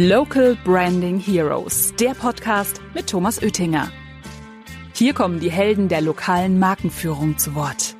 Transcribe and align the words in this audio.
Local 0.00 0.56
Branding 0.64 1.18
Heroes, 1.18 1.92
der 1.96 2.10
Podcast 2.10 2.80
mit 2.94 3.08
Thomas 3.08 3.42
Oettinger. 3.42 3.90
Hier 4.94 5.12
kommen 5.12 5.40
die 5.40 5.50
Helden 5.50 5.88
der 5.88 6.02
lokalen 6.02 6.60
Markenführung 6.60 7.36
zu 7.36 7.56
Wort. 7.56 7.96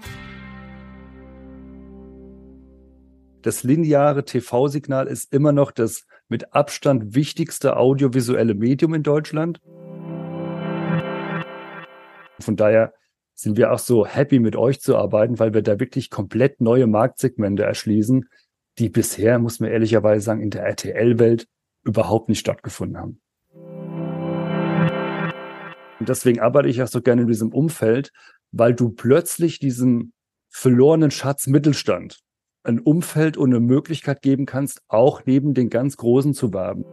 Das 3.42 3.64
lineare 3.64 4.24
TV-Signal 4.24 5.09
ist 5.09 5.34
immer 5.34 5.50
noch 5.50 5.73
das 5.73 6.06
mit 6.29 6.55
Abstand 6.55 7.16
wichtigste 7.16 7.77
audiovisuelle 7.77 8.55
Medium 8.55 8.95
in 8.95 9.02
Deutschland. 9.02 9.59
Von 12.38 12.55
daher 12.55 12.95
sind 13.34 13.56
wir 13.56 13.73
auch 13.73 13.80
so 13.80 14.06
happy 14.06 14.38
mit 14.38 14.55
euch 14.55 14.80
zu 14.80 14.96
arbeiten, 14.96 15.41
weil 15.41 15.52
wir 15.52 15.62
da 15.62 15.80
wirklich 15.80 16.10
komplett 16.10 16.60
neue 16.60 16.87
Marktsegmente 16.87 17.65
erschließen, 17.65 18.28
die 18.78 18.88
bisher, 18.88 19.41
muss 19.41 19.59
man 19.59 19.73
ehrlicherweise 19.73 20.24
sagen, 20.24 20.42
in 20.42 20.51
der 20.51 20.62
RTL-Welt 20.62 21.48
überhaupt 21.84 22.28
nicht 22.28 22.41
stattgefunden 22.41 22.98
haben. 22.98 23.20
Und 26.00 26.09
deswegen 26.09 26.41
arbeite 26.41 26.69
ich 26.69 26.82
auch 26.82 26.88
so 26.88 27.02
gerne 27.02 27.23
in 27.23 27.28
diesem 27.28 27.52
Umfeld, 27.52 28.12
weil 28.52 28.74
du 28.74 28.91
plötzlich 28.91 29.59
diesem 29.59 30.12
verlorenen 30.48 31.10
Schatz 31.10 31.46
Mittelstand 31.46 32.20
ein 32.64 32.80
Umfeld 32.80 33.36
und 33.36 33.50
eine 33.50 33.60
Möglichkeit 33.60 34.22
geben 34.22 34.46
kannst, 34.46 34.83
auch 34.88 35.22
neben 35.24 35.55
den 35.55 35.70
ganz 35.70 35.96
Großen 35.96 36.34
zu 36.34 36.52
werben. 36.52 36.84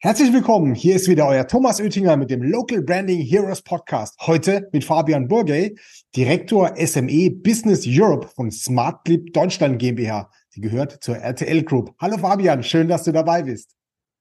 Herzlich 0.00 0.32
willkommen. 0.32 0.74
Hier 0.74 0.96
ist 0.96 1.08
wieder 1.08 1.28
euer 1.28 1.46
Thomas 1.46 1.80
Oettinger 1.80 2.16
mit 2.16 2.28
dem 2.28 2.42
Local 2.42 2.82
Branding 2.82 3.20
Heroes 3.20 3.62
Podcast. 3.62 4.16
Heute 4.26 4.68
mit 4.72 4.84
Fabian 4.84 5.28
Burgey, 5.28 5.78
Direktor 6.16 6.74
SME 6.76 7.30
Business 7.30 7.84
Europe 7.86 8.26
von 8.34 8.50
SmartClip 8.50 9.32
Deutschland 9.32 9.78
GmbH. 9.78 10.28
Sie 10.54 10.60
gehört 10.60 11.02
zur 11.02 11.16
RTL 11.16 11.62
Group. 11.62 11.94
Hallo 11.98 12.18
Fabian, 12.18 12.62
schön, 12.62 12.86
dass 12.86 13.04
du 13.04 13.12
dabei 13.12 13.44
bist. 13.44 13.74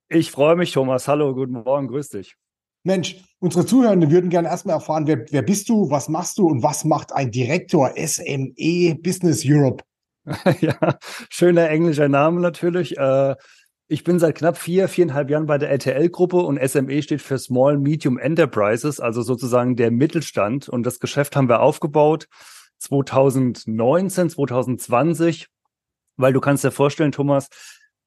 Ich 0.08 0.32
freue 0.32 0.56
mich, 0.56 0.72
Thomas. 0.72 1.10
Hallo, 1.10 1.36
guten 1.36 1.52
Morgen, 1.52 1.90
grüß 1.90 2.08
dich. 2.08 2.38
Mensch, 2.84 3.22
unsere 3.40 3.66
Zuhörenden 3.66 4.12
würden 4.12 4.30
gerne 4.30 4.48
erstmal 4.48 4.76
erfahren, 4.76 5.08
wer, 5.08 5.26
wer 5.30 5.42
bist 5.42 5.68
du, 5.68 5.90
was 5.90 6.08
machst 6.08 6.38
du 6.38 6.48
und 6.48 6.64
was 6.64 6.86
macht 6.86 7.12
ein 7.12 7.32
Direktor 7.32 7.92
SME 7.98 8.96
Business 9.04 9.44
Europe? 9.46 9.84
ja, 10.62 10.98
schöner 11.30 11.70
englischer 11.70 12.08
Name 12.08 12.40
natürlich. 12.40 12.98
Äh, 12.98 13.36
ich 13.90 14.06
bin 14.06 14.18
seit 14.18 14.36
knapp 14.36 14.58
vier, 14.58 14.88
viereinhalb 14.88 15.30
Jahren 15.30 15.48
bei 15.48 15.58
der 15.58 15.70
RTL-Gruppe 15.70 16.38
und 16.38 16.66
SME 16.66 17.02
steht 17.02 17.22
für 17.22 17.40
Small 17.40 17.78
Medium 17.78 18.18
Enterprises, 18.18 19.02
also 19.02 19.22
sozusagen 19.22 19.76
der 19.76 19.92
Mittelstand. 19.92 20.70
Und 20.70 20.86
das 20.86 21.02
Geschäft 21.02 21.36
haben 21.36 21.50
wir 21.50 21.60
aufgebaut 21.60 22.30
2019, 22.78 24.30
2020, 24.30 25.50
weil 26.18 26.34
du 26.34 26.40
kannst 26.40 26.64
dir 26.64 26.72
vorstellen, 26.72 27.12
Thomas, 27.12 27.50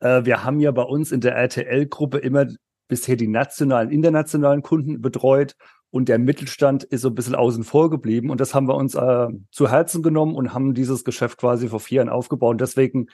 äh, 0.00 0.24
wir 0.24 0.44
haben 0.44 0.60
ja 0.60 0.70
bei 0.70 0.82
uns 0.82 1.12
in 1.12 1.20
der 1.20 1.34
RTL-Gruppe 1.34 2.18
immer 2.18 2.46
bisher 2.88 3.16
die 3.16 3.28
nationalen, 3.28 3.90
internationalen 3.90 4.62
Kunden 4.62 5.00
betreut 5.00 5.56
und 5.94 6.08
der 6.08 6.18
Mittelstand 6.18 6.82
ist 6.82 7.02
so 7.02 7.08
ein 7.08 7.14
bisschen 7.14 7.36
außen 7.36 7.62
vor 7.62 7.88
geblieben. 7.88 8.30
Und 8.30 8.40
das 8.40 8.52
haben 8.52 8.66
wir 8.66 8.74
uns 8.74 8.96
äh, 8.96 9.28
zu 9.52 9.70
Herzen 9.70 10.02
genommen 10.02 10.34
und 10.34 10.52
haben 10.52 10.74
dieses 10.74 11.04
Geschäft 11.04 11.38
quasi 11.38 11.68
vor 11.68 11.78
vier 11.78 11.98
Jahren 11.98 12.08
aufgebaut. 12.08 12.54
Und 12.54 12.60
deswegen 12.60 13.06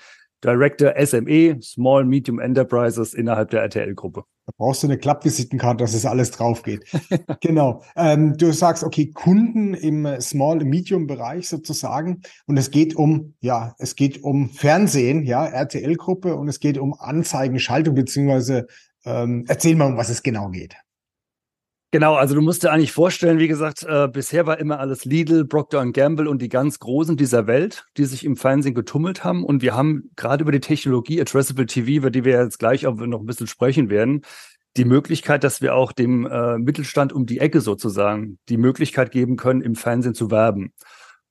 Director 0.44 0.94
SME, 0.96 1.60
Small 1.62 2.05
Medium 2.05 2.38
Enterprises 2.38 3.14
innerhalb 3.14 3.50
der 3.50 3.62
RTL-Gruppe. 3.62 4.24
Da 4.47 4.52
brauchst 4.56 4.82
du 4.82 4.86
eine 4.86 4.98
Klappvisitenkarte, 4.98 5.84
dass 5.84 5.94
es 5.94 6.06
alles 6.06 6.30
drauf 6.30 6.62
geht. 6.62 6.84
genau. 7.41 7.82
Ähm, 7.94 8.36
du 8.36 8.52
sagst, 8.52 8.82
okay, 8.82 9.10
Kunden 9.10 9.74
im 9.74 10.20
Small 10.20 10.64
Medium 10.64 11.06
Bereich 11.06 11.48
sozusagen. 11.48 12.22
Und 12.47 12.56
es 12.56 12.70
geht 12.70 12.97
um, 12.97 13.34
ja, 13.41 13.74
es 13.78 13.97
geht 13.97 14.24
um 14.24 14.50
Fernsehen, 14.50 15.24
ja, 15.24 15.47
RTL-Gruppe 15.47 16.34
und 16.34 16.48
es 16.48 16.59
geht 16.59 16.78
um 16.78 16.94
Anzeigenschaltung, 16.94 17.94
beziehungsweise 17.94 18.66
ähm, 19.04 19.44
erzähl 19.48 19.76
mal, 19.76 19.87
um 19.87 19.97
was 19.97 20.09
es 20.09 20.22
genau 20.22 20.48
geht. 20.48 20.75
Genau, 21.92 22.14
also 22.14 22.36
du 22.36 22.40
musst 22.40 22.62
dir 22.62 22.70
eigentlich 22.70 22.92
vorstellen, 22.92 23.40
wie 23.40 23.48
gesagt, 23.48 23.82
äh, 23.82 24.06
bisher 24.06 24.46
war 24.46 24.60
immer 24.60 24.78
alles 24.78 25.04
Lidl, 25.04 25.44
Procter 25.44 25.84
Gamble 25.90 26.28
und 26.28 26.40
die 26.40 26.48
ganz 26.48 26.78
Großen 26.78 27.16
dieser 27.16 27.48
Welt, 27.48 27.84
die 27.96 28.04
sich 28.04 28.24
im 28.24 28.36
Fernsehen 28.36 28.74
getummelt 28.74 29.24
haben. 29.24 29.44
Und 29.44 29.60
wir 29.60 29.74
haben 29.74 30.10
gerade 30.14 30.42
über 30.42 30.52
die 30.52 30.60
Technologie 30.60 31.20
Addressable 31.20 31.66
TV, 31.66 31.90
über 31.90 32.12
die 32.12 32.24
wir 32.24 32.40
jetzt 32.40 32.60
gleich 32.60 32.86
auch 32.86 32.94
noch 32.94 33.18
ein 33.18 33.26
bisschen 33.26 33.48
sprechen 33.48 33.90
werden, 33.90 34.22
die 34.76 34.84
Möglichkeit, 34.84 35.42
dass 35.42 35.62
wir 35.62 35.74
auch 35.74 35.90
dem 35.90 36.26
äh, 36.26 36.58
Mittelstand 36.58 37.12
um 37.12 37.26
die 37.26 37.40
Ecke 37.40 37.60
sozusagen 37.60 38.38
die 38.48 38.56
Möglichkeit 38.56 39.10
geben 39.10 39.36
können, 39.36 39.60
im 39.60 39.74
Fernsehen 39.74 40.14
zu 40.14 40.30
werben. 40.30 40.72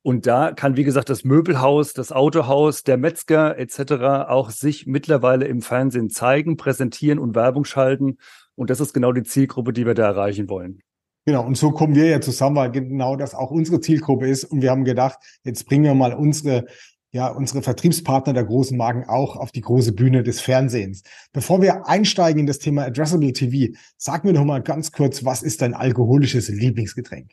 Und 0.01 0.27
da 0.27 0.51
kann, 0.51 0.75
wie 0.75 0.83
gesagt, 0.83 1.09
das 1.09 1.23
Möbelhaus, 1.23 1.93
das 1.93 2.11
Autohaus, 2.11 2.83
der 2.83 2.97
Metzger 2.97 3.57
etc. 3.57 4.27
auch 4.27 4.49
sich 4.49 4.87
mittlerweile 4.87 5.47
im 5.47 5.61
Fernsehen 5.61 6.09
zeigen, 6.09 6.57
präsentieren 6.57 7.17
und 7.17 7.33
Werbung 7.33 7.63
schalten 7.63 8.17
und 8.59 8.69
das 8.69 8.81
ist 8.81 8.93
genau 8.93 9.13
die 9.13 9.23
Zielgruppe, 9.23 9.71
die 9.71 9.85
wir 9.85 9.93
da 9.93 10.03
erreichen 10.03 10.49
wollen. 10.49 10.81
Genau, 11.25 11.45
und 11.45 11.55
so 11.55 11.71
kommen 11.71 11.95
wir 11.95 12.07
ja 12.07 12.19
zusammen, 12.19 12.57
weil 12.57 12.71
genau 12.71 13.15
das 13.15 13.33
auch 13.33 13.51
unsere 13.51 13.79
Zielgruppe 13.79 14.27
ist. 14.27 14.43
Und 14.43 14.61
wir 14.61 14.69
haben 14.69 14.83
gedacht, 14.83 15.17
jetzt 15.45 15.65
bringen 15.65 15.85
wir 15.85 15.95
mal 15.95 16.13
unsere, 16.13 16.65
ja, 17.11 17.29
unsere 17.29 17.61
Vertriebspartner 17.61 18.33
der 18.33 18.43
großen 18.43 18.77
Marken 18.77 19.05
auch 19.07 19.37
auf 19.37 19.53
die 19.53 19.61
große 19.61 19.93
Bühne 19.93 20.23
des 20.23 20.41
Fernsehens. 20.41 21.03
Bevor 21.31 21.61
wir 21.61 21.87
einsteigen 21.87 22.41
in 22.41 22.47
das 22.47 22.59
Thema 22.59 22.83
Addressable 22.83 23.31
TV, 23.31 23.73
sag 23.95 24.25
mir 24.25 24.33
doch 24.33 24.43
mal 24.43 24.61
ganz 24.61 24.91
kurz, 24.91 25.23
was 25.23 25.41
ist 25.41 25.61
dein 25.61 25.73
alkoholisches 25.73 26.49
Lieblingsgetränk? 26.49 27.31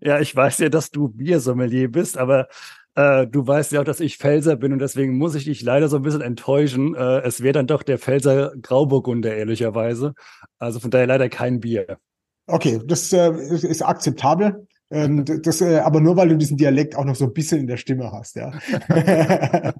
Ja, 0.00 0.20
ich 0.20 0.34
weiß 0.34 0.58
ja, 0.58 0.68
dass 0.68 0.92
du 0.92 1.08
Biersommelier 1.08 1.90
bist, 1.90 2.16
aber 2.16 2.46
äh, 2.96 3.26
du 3.26 3.46
weißt 3.46 3.72
ja 3.72 3.80
auch, 3.80 3.84
dass 3.84 4.00
ich 4.00 4.16
Pfälzer 4.16 4.56
bin 4.56 4.72
und 4.72 4.78
deswegen 4.78 5.18
muss 5.18 5.34
ich 5.34 5.44
dich 5.44 5.62
leider 5.62 5.88
so 5.88 5.96
ein 5.96 6.02
bisschen 6.02 6.22
enttäuschen. 6.22 6.94
Äh, 6.94 7.20
es 7.20 7.42
wäre 7.42 7.52
dann 7.52 7.66
doch 7.66 7.82
der 7.82 7.98
Pfälzer 7.98 8.54
Grauburgunder, 8.60 9.36
ehrlicherweise. 9.36 10.14
Also 10.58 10.80
von 10.80 10.90
daher 10.90 11.06
leider 11.06 11.28
kein 11.28 11.60
Bier. 11.60 11.98
Okay, 12.46 12.80
das 12.84 13.12
äh, 13.12 13.30
ist 13.32 13.82
akzeptabel. 13.82 14.66
Ähm, 14.90 15.24
das, 15.24 15.60
äh, 15.60 15.78
aber 15.80 16.00
nur 16.00 16.16
weil 16.16 16.30
du 16.30 16.38
diesen 16.38 16.56
Dialekt 16.56 16.96
auch 16.96 17.04
noch 17.04 17.16
so 17.16 17.26
ein 17.26 17.34
bisschen 17.34 17.60
in 17.60 17.66
der 17.66 17.76
Stimme 17.76 18.10
hast, 18.12 18.36
ja. 18.36 18.52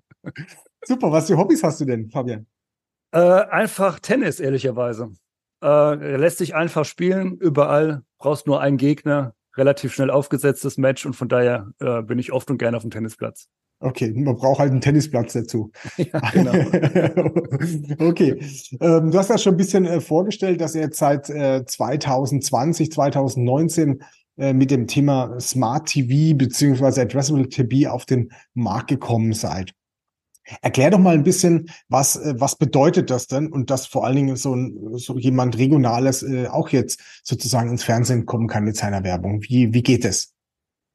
Super, 0.85 1.11
was 1.11 1.29
für 1.29 1.39
Hobbys 1.39 1.63
hast 1.63 1.81
du 1.81 1.87
denn, 1.87 2.11
Fabian? 2.11 2.47
Äh, 3.13 3.19
einfach 3.19 3.99
Tennis, 3.99 4.41
ehrlicherweise. 4.41 5.11
Lässt 5.63 6.39
sich 6.39 6.55
einfach 6.55 6.85
spielen, 6.85 7.39
überall, 7.39 8.03
brauchst 8.19 8.47
nur 8.47 8.61
einen 8.61 8.77
Gegner, 8.77 9.35
relativ 9.57 9.93
schnell 9.93 10.11
aufgesetztes 10.11 10.79
Match 10.79 11.07
und 11.07 11.15
von 11.15 11.29
daher 11.29 11.73
äh, 11.81 12.03
bin 12.03 12.19
ich 12.19 12.33
oft 12.33 12.51
und 12.51 12.59
gerne 12.59 12.77
auf 12.77 12.83
dem 12.83 12.91
Tennisplatz. 12.91 13.49
Okay, 13.79 14.11
man 14.15 14.37
braucht 14.37 14.59
halt 14.59 14.71
einen 14.71 14.81
Tennisplatz 14.81 15.35
dazu. 15.35 15.71
Ja, 15.99 16.21
genau. 16.33 16.53
okay, 18.09 18.41
ähm, 18.81 19.11
du 19.11 19.19
hast 19.19 19.29
ja 19.29 19.39
schon 19.39 19.55
ein 19.55 19.59
bisschen 19.59 19.85
äh, 19.85 20.01
vorgestellt, 20.01 20.61
dass 20.61 20.75
ihr 20.75 20.89
seit 20.93 21.29
äh, 21.29 21.65
2020, 21.65 22.91
2019 22.91 24.03
äh, 24.39 24.53
mit 24.53 24.71
dem 24.71 24.87
Thema 24.87 25.39
Smart 25.41 25.89
TV 25.89 26.37
beziehungsweise 26.37 27.03
Addressable 27.03 27.49
TV 27.49 27.91
auf 27.91 28.07
den 28.07 28.31
Markt 28.55 28.89
gekommen 28.89 29.33
seid. 29.35 29.73
Erklär 30.63 30.91
doch 30.91 30.99
mal 30.99 31.15
ein 31.15 31.25
bisschen, 31.25 31.71
was, 31.89 32.17
äh, 32.17 32.35
was 32.39 32.57
bedeutet 32.57 33.11
das 33.11 33.27
denn 33.27 33.51
und 33.53 33.71
dass 33.71 33.87
vor 33.87 34.05
allen 34.05 34.17
Dingen 34.17 34.37
so, 34.37 34.55
ein, 34.55 34.97
so 34.99 35.19
jemand 35.19 35.59
Regionales 35.59 36.23
äh, 36.23 36.47
auch 36.47 36.69
jetzt 36.69 37.01
sozusagen 37.23 37.71
ins 37.71 37.83
Fernsehen 37.83 38.27
kommen 38.27 38.47
kann 38.47 38.65
mit 38.65 38.77
seiner 38.77 39.03
Werbung. 39.05 39.43
Wie, 39.43 39.73
wie 39.75 39.83
geht 39.83 40.05
es? 40.05 40.33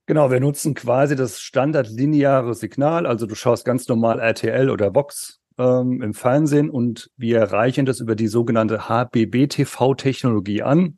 Genau, 0.05 0.31
wir 0.31 0.39
nutzen 0.39 0.73
quasi 0.73 1.15
das 1.15 1.39
standardlineare 1.39 2.53
Signal. 2.53 3.05
Also 3.05 3.25
du 3.25 3.35
schaust 3.35 3.65
ganz 3.65 3.87
normal 3.87 4.19
RTL 4.19 4.69
oder 4.69 4.95
Vox 4.95 5.39
ähm, 5.57 6.01
im 6.01 6.13
Fernsehen 6.13 6.69
und 6.69 7.09
wir 7.17 7.39
erreichen 7.39 7.85
das 7.85 7.99
über 7.99 8.15
die 8.15 8.27
sogenannte 8.27 8.89
HBB-TV-Technologie 8.89 10.63
an. 10.63 10.97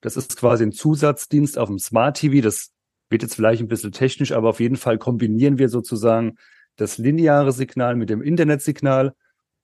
Das 0.00 0.16
ist 0.16 0.36
quasi 0.36 0.64
ein 0.64 0.72
Zusatzdienst 0.72 1.58
auf 1.58 1.68
dem 1.68 1.78
Smart 1.78 2.18
TV. 2.18 2.42
Das 2.42 2.70
wird 3.08 3.22
jetzt 3.22 3.36
vielleicht 3.36 3.62
ein 3.62 3.68
bisschen 3.68 3.92
technisch, 3.92 4.32
aber 4.32 4.50
auf 4.50 4.60
jeden 4.60 4.76
Fall 4.76 4.98
kombinieren 4.98 5.58
wir 5.58 5.68
sozusagen 5.68 6.36
das 6.76 6.98
lineare 6.98 7.52
Signal 7.52 7.96
mit 7.96 8.10
dem 8.10 8.22
Internetsignal 8.22 9.14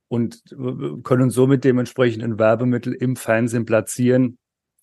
und 0.09 0.43
äh, 0.53 1.01
können 1.03 1.31
somit 1.31 1.65
dementsprechend 1.65 2.23
ein 2.23 2.39
Werbemittel 2.39 2.95
im 2.95 3.17
Fernsehen 3.17 3.65
platzieren, 3.65 4.39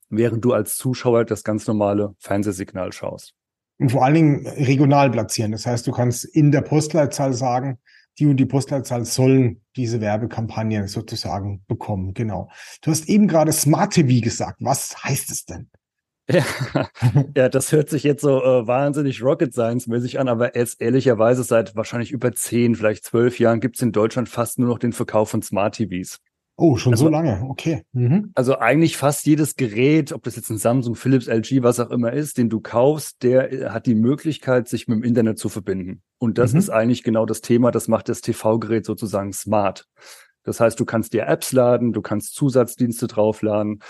während 0.10 0.46
du 0.46 0.54
als 0.54 0.78
Zuschauer 0.78 1.26
das 1.26 1.44
ganz 1.44 1.68
normale 1.68 2.16
Fernsehsignal 2.20 2.94
schaust. 2.94 3.34
Und 3.78 3.92
vor 3.92 4.06
allen 4.06 4.16
Dingen 4.16 4.48
regional 4.48 5.12
platzieren. 5.12 5.52
Das 5.52 5.66
heißt, 5.66 5.86
du 5.86 5.92
kannst 5.92 6.24
in 6.24 6.52
der 6.52 6.62
Postleitzahl 6.62 7.34
sagen, 7.34 7.80
die 8.18 8.26
und 8.26 8.38
die 8.38 8.46
Postleitzahl 8.46 9.04
sollen 9.04 9.62
diese 9.76 10.00
Werbekampagne 10.00 10.88
sozusagen 10.88 11.64
bekommen. 11.68 12.14
Genau. 12.14 12.50
Du 12.82 12.92
hast 12.92 13.10
eben 13.10 13.28
gerade 13.28 13.52
Smart 13.52 13.94
TV 13.94 14.24
gesagt. 14.24 14.60
Was 14.62 15.04
heißt 15.04 15.32
es 15.32 15.46
denn? 15.46 15.70
Ja, 16.28 16.44
ja, 17.36 17.50
das 17.50 17.72
hört 17.72 17.90
sich 17.90 18.04
jetzt 18.04 18.22
so 18.22 18.42
äh, 18.42 18.66
wahnsinnig 18.68 19.22
Rocket 19.22 19.54
Science-mäßig 19.54 20.20
an, 20.20 20.28
aber 20.28 20.56
jetzt 20.58 20.82
ehrlicherweise 20.82 21.44
seit 21.44 21.76
wahrscheinlich 21.76 22.12
über 22.12 22.34
zehn, 22.34 22.76
vielleicht 22.76 23.06
zwölf 23.06 23.40
Jahren 23.40 23.60
gibt 23.60 23.76
es 23.76 23.82
in 23.82 23.92
Deutschland 23.92 24.28
fast 24.28 24.58
nur 24.58 24.68
noch 24.68 24.80
den 24.80 24.94
Verkauf 24.94 25.30
von 25.30 25.42
Smart 25.44 25.76
TVs. 25.76 26.20
Oh, 26.58 26.78
schon 26.78 26.94
also, 26.94 27.06
so 27.06 27.12
lange, 27.12 27.46
okay. 27.50 27.84
Mhm. 27.92 28.32
Also 28.34 28.58
eigentlich 28.58 28.96
fast 28.96 29.26
jedes 29.26 29.58
Gerät, 29.58 30.14
ob 30.14 30.24
das 30.24 30.38
jetzt 30.38 30.50
ein 30.50 30.58
Samsung, 30.58 30.96
Philips, 30.96 31.28
LG, 31.28 31.64
was 31.64 31.82
auch 31.82 31.92
immer 31.92 32.14
ist, 32.14 32.38
den 32.38 32.50
du 32.50 32.62
kaufst, 32.62 33.24
der 33.24 33.52
äh, 33.52 33.70
hat 33.70 33.86
die 33.86 33.96
Möglichkeit, 33.96 34.70
sich 34.70 34.88
mit 34.88 34.98
dem 34.98 35.04
Internet 35.04 35.38
zu 35.38 35.50
verbinden. 35.50 36.02
Und 36.18 36.38
das 36.38 36.54
mhm. 36.54 36.60
ist 36.60 36.70
eigentlich 36.70 37.04
genau 37.04 37.26
das 37.26 37.42
Thema, 37.42 37.72
das 37.72 37.90
macht 37.90 38.08
das 38.08 38.22
TV-Gerät 38.22 38.86
sozusagen 38.86 39.34
smart. 39.34 39.86
Das 40.44 40.62
heißt, 40.62 40.80
du 40.80 40.86
kannst 40.86 41.12
dir 41.12 41.28
Apps 41.28 41.52
laden, 41.52 41.92
du 41.92 42.02
kannst 42.02 42.36
Zusatzdienste 42.36 43.08
draufladen 43.08 43.82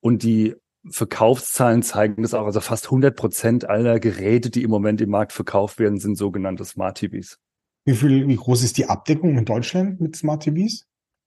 und 0.00 0.22
die 0.22 0.54
Verkaufszahlen 0.90 1.82
zeigen 1.82 2.22
das 2.22 2.34
auch. 2.34 2.46
Also 2.46 2.60
fast 2.60 2.86
100 2.86 3.16
Prozent 3.16 3.68
aller 3.68 4.00
Geräte, 4.00 4.50
die 4.50 4.62
im 4.62 4.70
Moment 4.70 5.00
im 5.00 5.10
Markt 5.10 5.32
verkauft 5.32 5.78
werden, 5.78 5.98
sind 5.98 6.16
sogenannte 6.16 6.64
Smart 6.64 6.98
TVs. 6.98 7.38
Wie 7.84 7.94
viel, 7.94 8.28
wie 8.28 8.36
groß 8.36 8.62
ist 8.62 8.78
die 8.78 8.86
Abdeckung 8.86 9.36
in 9.36 9.44
Deutschland 9.44 10.00
mit 10.00 10.16
Smart 10.16 10.42
TVs? 10.42 10.86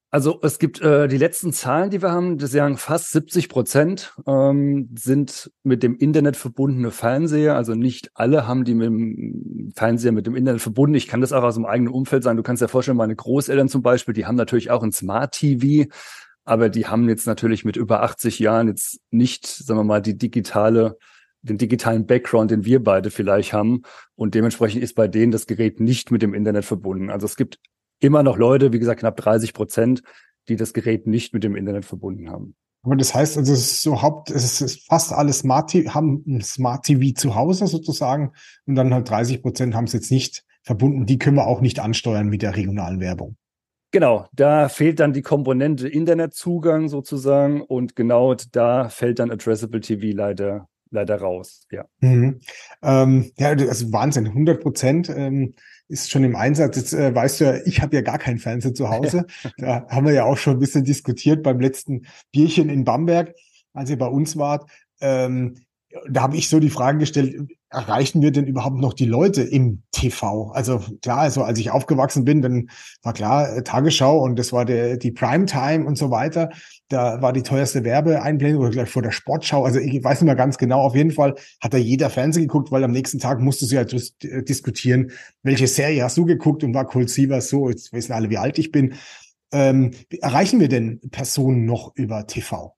Also 0.09 0.39
es 0.42 0.57
gibt 0.57 0.81
äh, 0.81 1.09
die 1.09 1.18
letzten 1.18 1.51
Zahlen, 1.51 1.89
die 1.89 2.01
wir 2.01 2.12
haben, 2.12 2.38
das 2.38 2.51
sagen 2.51 2.77
fast 2.77 3.12
70 3.12 3.50
Prozent 3.50 4.15
ähm, 4.25 4.89
sind 4.98 5.51
mit 5.63 5.83
dem 5.83 5.98
Internet 5.98 6.38
verbundene 6.38 6.92
Fernseher. 6.92 7.57
Also 7.57 7.75
nicht 7.75 8.12
alle 8.13 8.48
haben 8.48 8.63
die 8.63 8.74
mit 8.74 8.88
dem 8.88 9.74
Fernseher 9.75 10.13
mit 10.13 10.25
dem 10.25 10.36
Internet 10.36 10.62
verbunden. 10.62 10.95
Ich 10.95 11.07
kann 11.07 11.19
das 11.19 11.33
auch 11.33 11.44
aus 11.44 11.56
dem 11.56 11.65
eigenen 11.65 11.94
Umfeld 11.94 12.24
sagen. 12.24 12.38
Du 12.38 12.44
kannst 12.44 12.62
dir 12.62 12.69
vorstellen, 12.69 12.95
meine 12.95 13.18
Großeltern 13.18 13.68
zum 13.68 13.81
Beispiel, 13.81 14.13
die 14.13 14.25
haben 14.25 14.36
natürlich 14.36 14.71
auch 14.71 14.81
ein 14.81 14.94
Smart 14.94 15.33
TV, 15.33 15.89
aber 16.47 16.69
die 16.69 16.88
haben 16.88 17.09
jetzt 17.09 17.27
natürlich 17.27 17.65
mit 17.65 17.75
über 17.75 18.03
80 18.03 18.39
Jahren 18.39 18.67
jetzt 18.67 18.99
nicht, 19.11 19.45
sagen 19.45 19.79
wir 19.79 19.83
mal, 19.83 20.01
die 20.01 20.17
digitale 20.17 20.97
den 21.41 21.57
digitalen 21.57 22.05
Background, 22.05 22.51
den 22.51 22.65
wir 22.65 22.83
beide 22.83 23.09
vielleicht 23.11 23.53
haben. 23.53 23.83
Und 24.15 24.35
dementsprechend 24.35 24.83
ist 24.83 24.95
bei 24.95 25.07
denen 25.07 25.31
das 25.31 25.47
Gerät 25.47 25.79
nicht 25.79 26.11
mit 26.11 26.21
dem 26.21 26.33
Internet 26.33 26.65
verbunden. 26.65 27.09
Also 27.09 27.25
es 27.25 27.35
gibt 27.35 27.59
immer 27.99 28.23
noch 28.23 28.38
Leute, 28.38 28.73
wie 28.73 28.79
gesagt, 28.79 28.99
knapp 28.99 29.17
30 29.17 29.53
Prozent, 29.53 30.03
die 30.49 30.55
das 30.55 30.73
Gerät 30.73 31.07
nicht 31.07 31.33
mit 31.33 31.44
dem 31.44 31.55
Internet 31.55 31.85
verbunden 31.85 32.29
haben. 32.29 32.55
Aber 32.83 32.95
das 32.95 33.13
heißt, 33.13 33.38
also 33.38 33.53
es 33.53 33.59
ist 33.59 33.81
so 33.81 34.01
Haupt, 34.01 34.29
es 34.29 34.61
ist 34.61 34.88
fast 34.88 35.11
alle 35.11 35.33
Smart 35.33 35.73
haben 35.73 36.23
ein 36.27 36.41
Smart 36.41 36.85
TV 36.85 37.13
zu 37.13 37.35
Hause 37.35 37.67
sozusagen 37.67 38.31
und 38.65 38.75
dann 38.75 38.94
halt 38.94 39.09
30 39.09 39.41
Prozent 39.41 39.75
haben 39.75 39.85
es 39.85 39.94
jetzt 39.94 40.11
nicht 40.11 40.45
verbunden. 40.63 41.05
Die 41.05 41.17
können 41.17 41.38
wir 41.38 41.47
auch 41.47 41.59
nicht 41.59 41.79
ansteuern 41.79 42.29
mit 42.29 42.41
der 42.41 42.55
regionalen 42.55 42.99
Werbung. 42.99 43.35
Genau, 43.91 44.27
da 44.33 44.69
fehlt 44.69 44.99
dann 44.99 45.13
die 45.13 45.21
Komponente 45.21 45.87
Internetzugang 45.87 46.89
sozusagen 46.89 47.61
und 47.61 47.95
genau 47.95 48.35
da 48.51 48.89
fällt 48.89 49.19
dann 49.19 49.31
Addressable 49.31 49.79
TV 49.79 50.15
leider 50.15 50.67
leider 50.91 51.19
raus. 51.19 51.65
Ja. 51.71 51.85
Mhm. 51.99 52.39
Ähm, 52.81 53.31
ja, 53.37 53.49
also 53.49 53.91
Wahnsinn, 53.91 54.27
100 54.27 54.61
Prozent. 54.61 55.09
Ähm, 55.09 55.53
ist 55.89 56.11
schon 56.11 56.23
im 56.23 56.35
Einsatz. 56.35 56.75
Jetzt 56.75 56.93
äh, 56.93 57.13
weißt 57.13 57.39
du 57.39 57.45
ja, 57.45 57.55
ich 57.65 57.81
habe 57.81 57.95
ja 57.95 58.01
gar 58.01 58.17
keinen 58.17 58.39
Fernseher 58.39 58.73
zu 58.73 58.89
Hause. 58.89 59.25
da 59.57 59.87
haben 59.89 60.05
wir 60.05 60.13
ja 60.13 60.25
auch 60.25 60.37
schon 60.37 60.57
ein 60.57 60.59
bisschen 60.59 60.83
diskutiert 60.83 61.43
beim 61.43 61.59
letzten 61.59 62.05
Bierchen 62.31 62.69
in 62.69 62.83
Bamberg, 62.83 63.33
als 63.73 63.89
ihr 63.89 63.97
bei 63.97 64.07
uns 64.07 64.37
wart. 64.37 64.69
Ähm, 64.99 65.55
da 66.09 66.23
habe 66.23 66.37
ich 66.37 66.49
so 66.49 66.59
die 66.59 66.69
Frage 66.69 66.99
gestellt, 66.99 67.49
erreichen 67.69 68.21
wir 68.21 68.31
denn 68.31 68.47
überhaupt 68.47 68.77
noch 68.77 68.93
die 68.93 69.05
Leute 69.05 69.41
im 69.41 69.83
TV? 69.91 70.51
Also 70.51 70.81
klar, 71.01 71.19
also 71.19 71.43
als 71.43 71.59
ich 71.59 71.71
aufgewachsen 71.71 72.23
bin, 72.23 72.41
dann 72.41 72.69
war 73.03 73.13
klar 73.13 73.57
äh, 73.57 73.63
Tagesschau 73.63 74.19
und 74.19 74.37
das 74.39 74.53
war 74.53 74.65
der 74.65 74.97
die 74.97 75.11
Primetime 75.11 75.85
und 75.85 75.97
so 75.97 76.09
weiter. 76.09 76.49
Da 76.87 77.21
war 77.21 77.33
die 77.33 77.43
teuerste 77.43 77.83
Werbeeinblendung 77.83 78.61
oder 78.61 78.71
gleich 78.71 78.89
vor 78.89 79.01
der 79.01 79.11
Sportschau. 79.11 79.65
Also 79.65 79.79
ich 79.79 80.01
weiß 80.03 80.21
nicht 80.21 80.27
mehr 80.27 80.35
ganz 80.35 80.57
genau. 80.57 80.81
Auf 80.81 80.95
jeden 80.95 81.11
Fall 81.11 81.35
hat 81.61 81.73
da 81.73 81.77
jeder 81.77 82.09
Fernsehen 82.09 82.43
geguckt, 82.43 82.71
weil 82.71 82.83
am 82.83 82.91
nächsten 82.91 83.19
Tag 83.19 83.41
musstest 83.41 83.71
du 83.71 83.75
ja 83.75 83.83
dis 83.83 84.15
äh, 84.23 84.43
diskutieren, 84.43 85.11
welche 85.43 85.67
Serie 85.67 86.03
hast 86.03 86.17
du 86.17 86.25
geguckt 86.25 86.63
und 86.63 86.73
war 86.73 86.85
Cold 86.85 87.09
Sievers 87.09 87.49
so. 87.49 87.69
Jetzt 87.69 87.91
wissen 87.91 88.13
alle, 88.13 88.29
wie 88.29 88.37
alt 88.37 88.57
ich 88.59 88.71
bin. 88.71 88.93
Ähm, 89.51 89.91
erreichen 90.21 90.59
wir 90.59 90.69
denn 90.69 91.01
Personen 91.11 91.65
noch 91.65 91.95
über 91.95 92.27
TV? 92.27 92.75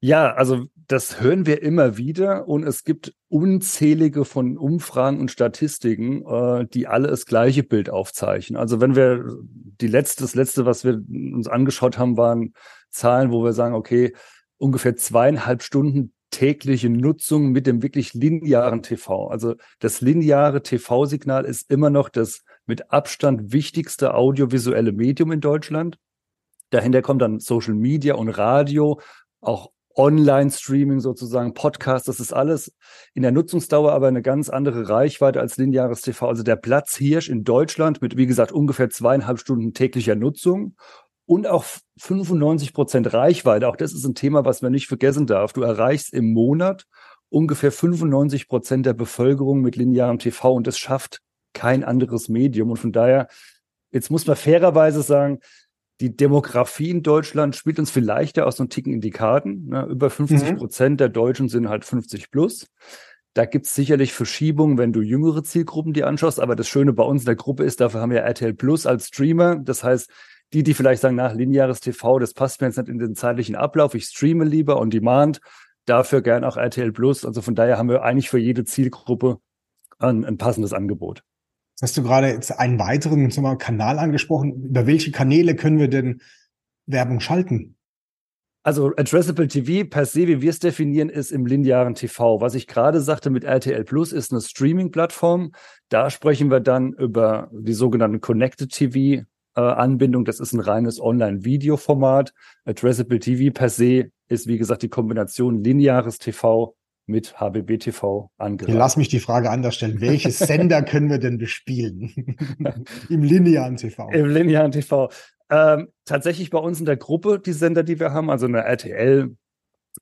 Ja, 0.00 0.32
also 0.34 0.66
das 0.88 1.20
hören 1.20 1.44
wir 1.44 1.62
immer 1.62 1.98
wieder 1.98 2.48
und 2.48 2.64
es 2.64 2.82
gibt 2.82 3.14
unzählige 3.28 4.24
von 4.24 4.56
Umfragen 4.56 5.20
und 5.20 5.30
Statistiken, 5.30 6.24
äh, 6.26 6.66
die 6.66 6.86
alle 6.86 7.08
das 7.08 7.26
gleiche 7.26 7.62
Bild 7.62 7.90
aufzeichnen. 7.90 8.58
Also 8.58 8.80
wenn 8.80 8.96
wir 8.96 9.24
die 9.44 9.86
letzte, 9.86 10.24
das 10.24 10.34
letzte, 10.34 10.64
was 10.64 10.84
wir 10.84 10.94
uns 10.94 11.46
angeschaut 11.46 11.98
haben, 11.98 12.16
waren 12.16 12.54
Zahlen, 12.88 13.30
wo 13.30 13.44
wir 13.44 13.52
sagen, 13.52 13.74
okay, 13.74 14.14
ungefähr 14.56 14.96
zweieinhalb 14.96 15.62
Stunden 15.62 16.14
tägliche 16.30 16.88
Nutzung 16.88 17.52
mit 17.52 17.66
dem 17.66 17.82
wirklich 17.82 18.14
linearen 18.14 18.82
TV. 18.82 19.28
Also 19.28 19.56
das 19.80 20.00
lineare 20.00 20.62
TV-Signal 20.62 21.44
ist 21.44 21.70
immer 21.70 21.90
noch 21.90 22.08
das 22.08 22.44
mit 22.66 22.90
Abstand 22.90 23.52
wichtigste 23.52 24.14
audiovisuelle 24.14 24.92
Medium 24.92 25.32
in 25.32 25.40
Deutschland. 25.42 25.98
Dahinter 26.70 27.02
kommt 27.02 27.20
dann 27.20 27.40
Social 27.40 27.74
Media 27.74 28.14
und 28.14 28.30
Radio, 28.30 29.00
auch 29.40 29.70
Online-Streaming 29.98 31.00
sozusagen, 31.00 31.54
Podcast, 31.54 32.06
das 32.08 32.20
ist 32.20 32.32
alles 32.32 32.72
in 33.14 33.22
der 33.22 33.32
Nutzungsdauer 33.32 33.92
aber 33.92 34.06
eine 34.08 34.22
ganz 34.22 34.48
andere 34.48 34.88
Reichweite 34.88 35.40
als 35.40 35.56
lineares 35.56 36.02
TV. 36.02 36.28
Also 36.28 36.44
der 36.44 36.56
Platzhirsch 36.56 37.28
in 37.28 37.42
Deutschland 37.44 38.00
mit, 38.00 38.16
wie 38.16 38.26
gesagt, 38.26 38.52
ungefähr 38.52 38.88
zweieinhalb 38.90 39.40
Stunden 39.40 39.74
täglicher 39.74 40.14
Nutzung 40.14 40.76
und 41.26 41.46
auch 41.46 41.64
95 41.98 42.72
Prozent 42.72 43.12
Reichweite. 43.12 43.68
Auch 43.68 43.76
das 43.76 43.92
ist 43.92 44.04
ein 44.04 44.14
Thema, 44.14 44.44
was 44.44 44.62
man 44.62 44.72
nicht 44.72 44.86
vergessen 44.86 45.26
darf. 45.26 45.52
Du 45.52 45.62
erreichst 45.62 46.14
im 46.14 46.32
Monat 46.32 46.86
ungefähr 47.28 47.72
95 47.72 48.48
Prozent 48.48 48.86
der 48.86 48.94
Bevölkerung 48.94 49.60
mit 49.60 49.76
linearem 49.76 50.18
TV 50.18 50.54
und 50.54 50.66
das 50.66 50.78
schafft 50.78 51.20
kein 51.52 51.82
anderes 51.82 52.28
Medium. 52.28 52.70
Und 52.70 52.78
von 52.78 52.92
daher, 52.92 53.26
jetzt 53.90 54.10
muss 54.10 54.26
man 54.26 54.36
fairerweise 54.36 55.02
sagen, 55.02 55.40
die 56.00 56.16
Demografie 56.16 56.90
in 56.90 57.02
Deutschland 57.02 57.56
spielt 57.56 57.78
uns 57.78 57.90
vielleicht 57.90 58.36
ja 58.36 58.46
auch 58.46 58.52
so 58.52 58.62
einen 58.62 58.70
Ticken 58.70 58.92
in 58.92 59.00
die 59.00 59.10
Karten. 59.10 59.66
Ne? 59.68 59.86
Über 59.86 60.10
50 60.10 60.52
mhm. 60.52 60.56
Prozent 60.56 61.00
der 61.00 61.08
Deutschen 61.08 61.48
sind 61.48 61.68
halt 61.68 61.84
50 61.84 62.30
plus. 62.30 62.68
Da 63.34 63.44
gibt's 63.44 63.74
sicherlich 63.74 64.12
Verschiebungen, 64.12 64.78
wenn 64.78 64.92
du 64.92 65.00
jüngere 65.00 65.42
Zielgruppen 65.42 65.92
dir 65.92 66.06
anschaust. 66.06 66.40
Aber 66.40 66.56
das 66.56 66.68
Schöne 66.68 66.92
bei 66.92 67.02
uns 67.02 67.22
in 67.22 67.26
der 67.26 67.36
Gruppe 67.36 67.64
ist, 67.64 67.80
dafür 67.80 68.00
haben 68.00 68.10
wir 68.10 68.20
RTL 68.20 68.54
Plus 68.54 68.86
als 68.86 69.08
Streamer. 69.08 69.56
Das 69.56 69.82
heißt, 69.82 70.08
die, 70.52 70.62
die 70.62 70.74
vielleicht 70.74 71.02
sagen, 71.02 71.16
nach 71.16 71.34
lineares 71.34 71.80
TV, 71.80 72.18
das 72.18 72.32
passt 72.32 72.60
mir 72.60 72.68
jetzt 72.68 72.78
nicht 72.78 72.88
in 72.88 72.98
den 72.98 73.14
zeitlichen 73.14 73.54
Ablauf, 73.54 73.94
ich 73.94 74.04
streame 74.04 74.44
lieber 74.44 74.80
on 74.80 74.90
demand, 74.90 75.40
dafür 75.84 76.22
gern 76.22 76.44
auch 76.44 76.56
RTL 76.56 76.92
Plus. 76.92 77.24
Also 77.24 77.42
von 77.42 77.54
daher 77.54 77.76
haben 77.76 77.88
wir 77.88 78.02
eigentlich 78.02 78.30
für 78.30 78.38
jede 78.38 78.64
Zielgruppe 78.64 79.40
ein, 79.98 80.24
ein 80.24 80.38
passendes 80.38 80.72
Angebot. 80.72 81.22
Hast 81.80 81.96
du 81.96 82.02
gerade 82.02 82.28
jetzt 82.28 82.50
einen 82.50 82.78
weiteren 82.78 83.30
mal, 83.40 83.56
Kanal 83.56 83.98
angesprochen? 83.98 84.64
Über 84.64 84.86
welche 84.86 85.12
Kanäle 85.12 85.54
können 85.54 85.78
wir 85.78 85.88
denn 85.88 86.20
Werbung 86.86 87.20
schalten? 87.20 87.76
Also 88.64 88.92
Addressable 88.96 89.46
TV 89.46 89.88
per 89.88 90.04
se, 90.04 90.26
wie 90.26 90.42
wir 90.42 90.50
es 90.50 90.58
definieren, 90.58 91.08
ist 91.08 91.30
im 91.30 91.46
linearen 91.46 91.94
TV. 91.94 92.40
Was 92.40 92.54
ich 92.54 92.66
gerade 92.66 93.00
sagte 93.00 93.30
mit 93.30 93.44
RTL 93.44 93.84
Plus 93.84 94.12
ist 94.12 94.32
eine 94.32 94.40
Streaming-Plattform. 94.40 95.52
Da 95.88 96.10
sprechen 96.10 96.50
wir 96.50 96.60
dann 96.60 96.92
über 96.92 97.48
die 97.52 97.72
sogenannten 97.72 98.20
Connected 98.20 98.72
TV 98.72 99.24
äh, 99.54 99.60
Anbindung. 99.60 100.24
Das 100.24 100.40
ist 100.40 100.52
ein 100.52 100.60
reines 100.60 101.00
Online-Video-Format. 101.00 102.34
Addressable 102.64 103.20
TV 103.20 103.52
per 103.52 103.68
se 103.68 104.10
ist, 104.26 104.48
wie 104.48 104.58
gesagt, 104.58 104.82
die 104.82 104.88
Kombination 104.88 105.62
lineares 105.62 106.18
TV 106.18 106.76
mit 107.08 107.40
HBB 107.40 107.78
TV 107.78 108.30
angereicht. 108.38 108.76
Lass 108.76 108.96
mich 108.96 109.08
die 109.08 109.20
Frage 109.20 109.50
anders 109.50 109.74
stellen. 109.74 110.00
Welche 110.00 110.30
Sender 110.32 110.82
können 110.82 111.10
wir 111.10 111.18
denn 111.18 111.38
bespielen? 111.38 112.12
Im 113.08 113.22
linearen 113.22 113.76
TV. 113.76 114.08
Im 114.10 114.26
linearen 114.26 114.70
TV. 114.70 115.10
Ähm, 115.50 115.88
tatsächlich 116.04 116.50
bei 116.50 116.58
uns 116.58 116.78
in 116.78 116.86
der 116.86 116.96
Gruppe 116.96 117.40
die 117.40 117.52
Sender, 117.52 117.82
die 117.82 117.98
wir 117.98 118.12
haben, 118.12 118.30
also 118.30 118.46
eine 118.46 118.64
RTL, 118.64 119.34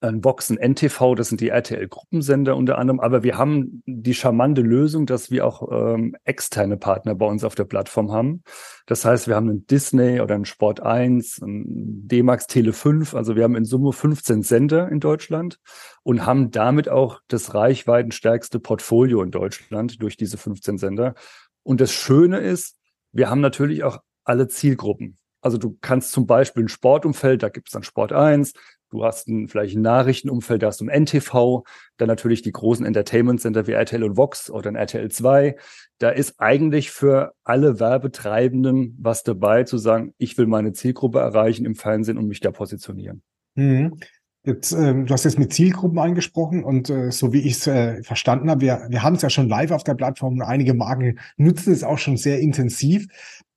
ein 0.01 0.21
Boxen 0.21 0.57
NTV, 0.59 1.15
das 1.15 1.29
sind 1.29 1.41
die 1.41 1.49
RTL-Gruppensender 1.49 2.57
unter 2.57 2.79
anderem, 2.79 3.01
aber 3.01 3.23
wir 3.23 3.39
haben 3.39 3.83
die 3.87 4.15
charmante 4.15 4.63
Lösung, 4.63 5.07
dass 5.07 5.31
wir 5.31 5.47
auch 5.47 5.71
ähm, 5.71 6.17
externe 6.25 6.77
Partner 6.77 7.15
bei 7.15 7.27
uns 7.27 7.45
auf 7.45 7.55
der 7.55 7.65
Plattform 7.65 8.13
haben. 8.13 8.43
Das 8.87 9.05
heißt, 9.05 9.29
wir 9.29 9.37
haben 9.37 9.49
einen 9.49 9.67
Disney 9.67 10.21
oder 10.21 10.35
einen 10.35 10.45
Sport 10.45 10.81
1, 10.81 11.43
einen 11.43 12.09
D-Max 12.09 12.47
Tele 12.47 12.73
5, 12.73 13.15
also 13.15 13.37
wir 13.37 13.45
haben 13.45 13.57
in 13.57 13.65
Summe 13.65 13.93
15 13.93 14.43
Sender 14.43 14.89
in 14.89 15.01
Deutschland 15.01 15.59
und 16.03 16.27
haben 16.27 16.51
damit 16.51 16.89
auch 16.89 17.21
das 17.29 17.55
reichweitenstärkste 17.55 18.61
Portfolio 18.61 19.23
in 19.23 19.31
Deutschland 19.31 20.03
durch 20.03 20.17
diese 20.17 20.37
15 20.37 20.79
Sender. 20.79 21.15
Und 21.63 21.81
das 21.81 21.93
Schöne 21.93 22.39
ist, 22.39 22.77
wir 23.13 23.31
haben 23.31 23.41
natürlich 23.41 23.83
auch 23.85 23.99
alle 24.25 24.49
Zielgruppen. 24.49 25.17
Also 25.41 25.59
du 25.59 25.79
kannst 25.81 26.13
zum 26.13 26.27
Beispiel 26.27 26.65
ein 26.65 26.69
Sportumfeld, 26.69 27.43
da 27.43 27.49
gibt 27.49 27.69
es 27.69 27.73
dann 27.73 27.83
Sport 27.83 28.13
1, 28.13 28.53
Du 28.97 29.05
hast 29.05 29.29
ein, 29.29 29.47
vielleicht 29.47 29.77
ein 29.77 29.83
Nachrichtenumfeld, 29.83 30.63
da 30.63 30.69
hast 30.69 30.81
du 30.81 30.87
ein 30.87 31.03
NTV, 31.03 31.65
dann 31.99 32.09
natürlich 32.09 32.41
die 32.41 32.53
großen 32.53 32.87
Entertainment 32.87 33.43
Center 33.43 33.67
wie 33.67 33.73
RTL 33.73 34.03
und 34.03 34.17
Vox 34.17 34.49
oder 34.49 34.71
ein 34.71 34.75
RTL 34.75 35.11
2. 35.11 35.57
Da 35.99 36.09
ist 36.09 36.41
eigentlich 36.41 36.91
für 36.91 37.35
alle 37.45 37.79
Werbetreibenden 37.79 38.97
was 38.99 39.23
dabei, 39.23 39.65
zu 39.65 39.77
sagen, 39.77 40.15
ich 40.17 40.39
will 40.39 40.47
meine 40.47 40.73
Zielgruppe 40.73 41.19
erreichen 41.19 41.67
im 41.67 41.75
Fernsehen 41.75 42.17
und 42.17 42.27
mich 42.27 42.41
da 42.41 42.51
positionieren. 42.51 43.23
Mhm. 43.55 43.99
Jetzt, 44.45 44.73
ähm, 44.73 45.05
du 45.05 45.13
hast 45.13 45.25
jetzt 45.25 45.39
mit 45.39 45.53
Zielgruppen 45.53 45.99
angesprochen 45.99 46.65
und 46.65 46.89
äh, 46.89 47.11
so 47.11 47.35
wie 47.35 47.41
ich 47.41 47.55
es 47.55 47.67
äh, 47.67 48.03
verstanden 48.03 48.49
habe, 48.49 48.63
wir, 48.63 48.87
wir 48.89 49.03
haben 49.03 49.17
es 49.17 49.23
ja 49.23 49.29
schon 49.29 49.49
live 49.49 49.73
auf 49.73 49.85
der 49.85 49.95
Plattform 49.95 50.35
und 50.35 50.43
einige 50.43 50.73
Marken 50.73 51.19
nutzen 51.37 51.73
es 51.73 51.85
auch 51.85 51.99
schon 51.99 52.17
sehr 52.17 52.41
intensiv. 52.41 53.09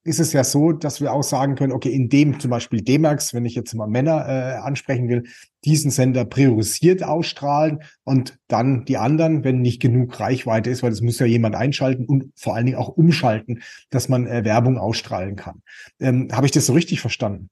Ist 0.10 0.20
es 0.20 0.34
ja 0.34 0.44
so, 0.44 0.72
dass 0.72 1.00
wir 1.00 1.14
auch 1.14 1.24
sagen 1.24 1.56
können, 1.56 1.72
okay, 1.72 1.90
in 1.90 2.10
dem 2.10 2.40
zum 2.40 2.50
Beispiel 2.52 2.82
D-Max, 2.82 3.34
wenn 3.34 3.46
ich 3.46 3.56
jetzt 3.56 3.74
mal 3.76 3.88
Männer 3.88 4.28
äh, 4.28 4.58
ansprechen 4.58 5.08
will, 5.08 5.24
diesen 5.64 5.92
Sender 5.92 6.26
priorisiert 6.26 7.04
ausstrahlen 7.04 7.84
und 8.04 8.38
dann 8.48 8.86
die 8.86 8.98
anderen, 8.98 9.44
wenn 9.44 9.62
nicht 9.62 9.82
genug 9.82 10.20
Reichweite 10.20 10.70
ist, 10.70 10.82
weil 10.84 10.90
das 10.90 11.02
muss 11.02 11.20
ja 11.20 11.26
jemand 11.26 11.56
einschalten 11.56 12.06
und 12.06 12.32
vor 12.36 12.56
allen 12.56 12.66
Dingen 12.66 12.78
auch 12.78 12.90
umschalten, 12.90 13.62
dass 13.92 14.10
man 14.10 14.26
äh, 14.26 14.44
Werbung 14.44 14.78
ausstrahlen 14.78 15.36
kann. 15.36 15.62
Ähm, 16.00 16.28
Habe 16.32 16.48
ich 16.48 16.52
das 16.52 16.66
so 16.66 16.74
richtig 16.74 17.02
verstanden? 17.02 17.50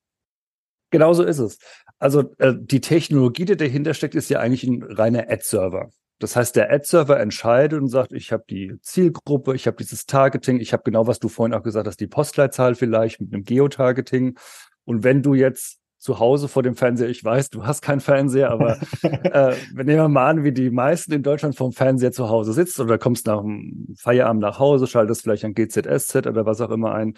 Genau 0.90 1.14
so 1.14 1.24
ist 1.24 1.40
es. 1.40 1.60
Also 2.00 2.34
äh, 2.40 2.54
die 2.58 2.82
Technologie, 2.82 3.46
die 3.46 3.58
dahinter 3.58 3.94
steckt, 3.94 4.16
ist 4.16 4.30
ja 4.30 4.40
eigentlich 4.40 4.64
ein 4.64 4.84
reiner 4.84 5.30
Ad-Server. 5.30 5.92
Das 6.20 6.36
heißt, 6.36 6.56
der 6.56 6.72
Ad-Server 6.72 7.20
entscheidet 7.20 7.80
und 7.80 7.90
sagt, 7.90 8.12
ich 8.12 8.32
habe 8.32 8.44
die 8.50 8.76
Zielgruppe, 8.82 9.56
ich 9.56 9.68
habe 9.68 9.78
dieses 9.78 10.06
Targeting, 10.06 10.60
ich 10.60 10.74
habe 10.74 10.84
genau, 10.84 11.06
was 11.06 11.20
du 11.20 11.30
vorhin 11.30 11.54
auch 11.54 11.64
gesagt 11.64 11.88
hast, 11.88 12.00
die 12.00 12.08
Postleitzahl 12.08 12.76
vielleicht 12.76 13.22
mit 13.22 13.34
einem 13.34 13.44
Geotargeting. 13.44 14.38
Und 14.84 15.04
wenn 15.04 15.22
du 15.22 15.36
jetzt 15.36 15.80
zu 16.00 16.20
Hause 16.20 16.48
vor 16.48 16.64
dem 16.64 16.76
Fernseher, 16.76 17.10
ich 17.10 17.24
weiß, 17.24 17.50
du 17.50 17.66
hast 17.66 17.82
keinen 17.82 18.00
Fernseher, 18.00 18.52
aber 18.52 18.80
äh, 19.02 19.56
wir 19.74 19.84
nehmen 19.84 20.12
mal 20.12 20.28
an, 20.28 20.44
wie 20.44 20.52
die 20.52 20.70
meisten 20.72 21.12
in 21.14 21.24
Deutschland 21.24 21.56
vom 21.56 21.72
Fernseher 21.72 22.12
zu 22.12 22.30
Hause 22.30 22.54
sitzt 22.54 22.80
oder 22.80 22.98
kommst 22.98 23.28
nach 23.28 23.42
dem 23.42 23.96
Feierabend 24.00 24.42
nach 24.42 24.60
Hause, 24.60 24.88
schaltest 24.88 25.24
vielleicht 25.24 25.46
ein 25.46 25.54
GZSZ 25.54 26.28
oder 26.28 26.46
was 26.46 26.62
auch 26.62 26.72
immer 26.72 26.94
ein 26.94 27.16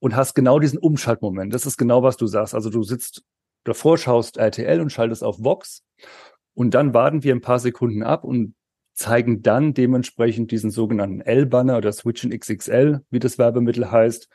und 0.00 0.16
hast 0.16 0.34
genau 0.34 0.58
diesen 0.58 0.78
Umschaltmoment. 0.78 1.52
Das 1.54 1.66
ist 1.66 1.76
genau, 1.76 2.02
was 2.02 2.16
du 2.16 2.26
sagst. 2.26 2.54
Also 2.54 2.70
du 2.70 2.82
sitzt 2.82 3.22
davor, 3.64 3.98
schaust 3.98 4.38
RTL 4.38 4.80
und 4.80 4.90
schaltest 4.90 5.22
auf 5.22 5.36
Vox 5.38 5.84
und 6.60 6.74
dann 6.74 6.92
warten 6.92 7.22
wir 7.24 7.34
ein 7.34 7.40
paar 7.40 7.58
Sekunden 7.58 8.02
ab 8.02 8.22
und 8.22 8.54
zeigen 8.92 9.40
dann 9.40 9.72
dementsprechend 9.72 10.50
diesen 10.50 10.70
sogenannten 10.70 11.22
L-Banner 11.22 11.78
oder 11.78 11.90
Switch 11.90 12.22
in 12.22 12.38
XXL, 12.38 13.00
wie 13.08 13.18
das 13.18 13.38
Werbemittel 13.38 13.90
heißt. 13.90 14.28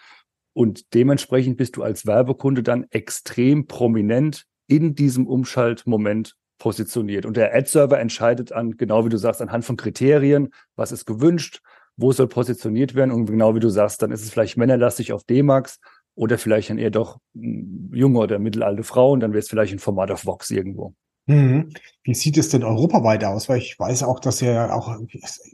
Und 0.52 0.96
dementsprechend 0.96 1.58
bist 1.58 1.78
du 1.78 1.84
als 1.84 2.08
Werbekunde 2.08 2.64
dann 2.64 2.88
extrem 2.90 3.68
prominent 3.68 4.46
in 4.66 4.96
diesem 4.96 5.28
Umschaltmoment 5.28 6.34
positioniert. 6.58 7.28
Und 7.28 7.38
der 7.38 7.54
Ad-Server 7.54 8.00
entscheidet 8.00 8.52
an, 8.52 8.72
genau 8.72 9.06
wie 9.06 9.10
du 9.10 9.18
sagst, 9.18 9.40
anhand 9.44 9.64
von 9.64 9.78
Kriterien, 9.78 10.50
was 10.76 10.92
ist 10.92 11.06
gewünscht, 11.06 11.62
wo 11.96 12.12
soll 12.12 12.28
positioniert 12.28 12.96
werden. 12.96 13.12
Und 13.12 13.28
genau 13.28 13.54
wie 13.54 13.60
du 13.60 13.70
sagst, 13.70 14.02
dann 14.02 14.12
ist 14.12 14.24
es 14.24 14.32
vielleicht 14.32 14.58
männerlastig 14.58 15.14
auf 15.14 15.26
D-Max 15.26 15.80
oder 16.16 16.40
vielleicht 16.40 16.72
dann 16.72 16.80
eher 16.80 16.90
doch 16.90 17.20
hm, 17.36 17.92
junge 17.94 18.18
oder 18.18 18.40
mittelalte 18.40 18.82
Frauen, 18.82 19.20
dann 19.20 19.34
wäre 19.34 19.42
es 19.42 19.48
vielleicht 19.48 19.74
ein 19.74 19.80
Format 19.80 20.10
auf 20.10 20.26
Vox 20.26 20.50
irgendwo. 20.50 20.96
Mhm. 21.28 21.72
Wie 22.04 22.14
sieht 22.14 22.38
es 22.38 22.50
denn 22.50 22.64
europaweit 22.64 23.24
aus? 23.24 23.50
Weil 23.50 23.58
ich 23.58 23.80
weiß 23.80 24.04
auch, 24.04 24.20
dass 24.20 24.42
ihr 24.42 24.74
auch 24.74 24.96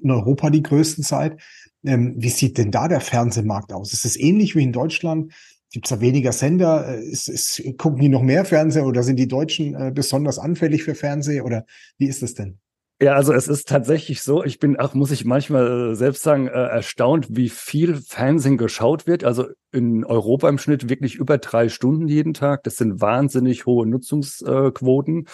in 0.02 0.12
Europa 0.12 0.50
die 0.50 0.64
größten 0.64 1.04
seid. 1.04 1.40
Ähm, 1.84 2.16
wie 2.18 2.30
sieht 2.30 2.58
denn 2.58 2.72
da 2.72 2.88
der 2.88 3.02
Fernsehmarkt 3.02 3.74
aus? 3.74 3.94
Ist 3.94 4.06
es 4.06 4.18
ähnlich 4.18 4.56
wie 4.56 4.64
in 4.64 4.74
Deutschland? 4.74 5.34
Gibt 5.72 5.86
es 5.86 5.90
da 5.90 6.02
weniger 6.02 6.34
Sender? 6.34 6.88
Äh, 6.88 7.04
ist, 7.06 7.30
ist, 7.30 7.64
gucken 7.78 8.02
die 8.02 8.10
noch 8.10 8.22
mehr 8.22 8.44
Fernseher 8.46 8.86
oder 8.86 9.04
sind 9.04 9.16
die 9.16 9.28
Deutschen 9.28 9.74
äh, 9.76 9.92
besonders 9.94 10.38
anfällig 10.38 10.84
für 10.84 10.96
Fernsehen 10.96 11.44
oder 11.44 11.66
wie 11.98 12.08
ist 12.08 12.22
es 12.22 12.34
denn? 12.34 12.60
Ja, 13.02 13.16
also 13.16 13.34
es 13.34 13.48
ist 13.48 13.68
tatsächlich 13.68 14.22
so, 14.22 14.44
ich 14.44 14.60
bin 14.60 14.78
auch, 14.78 14.94
muss 14.94 15.10
ich 15.10 15.26
manchmal 15.26 15.94
äh, 15.94 15.96
selbst 15.96 16.22
sagen, 16.22 16.48
erstaunt, 16.48 17.28
wie 17.32 17.50
viel 17.50 17.96
Fernsehen 17.96 18.58
geschaut 18.58 19.08
wird. 19.08 19.24
Also 19.24 19.48
in 19.72 20.06
Europa 20.06 20.48
im 20.50 20.60
Schnitt 20.60 20.88
wirklich 20.88 21.16
über 21.16 21.40
drei 21.40 21.70
Stunden 21.70 22.08
jeden 22.08 22.36
Tag. 22.36 22.62
Das 22.64 22.76
sind 22.76 23.02
wahnsinnig 23.02 23.66
hohe 23.66 23.88
Nutzungsquoten. 23.88 25.26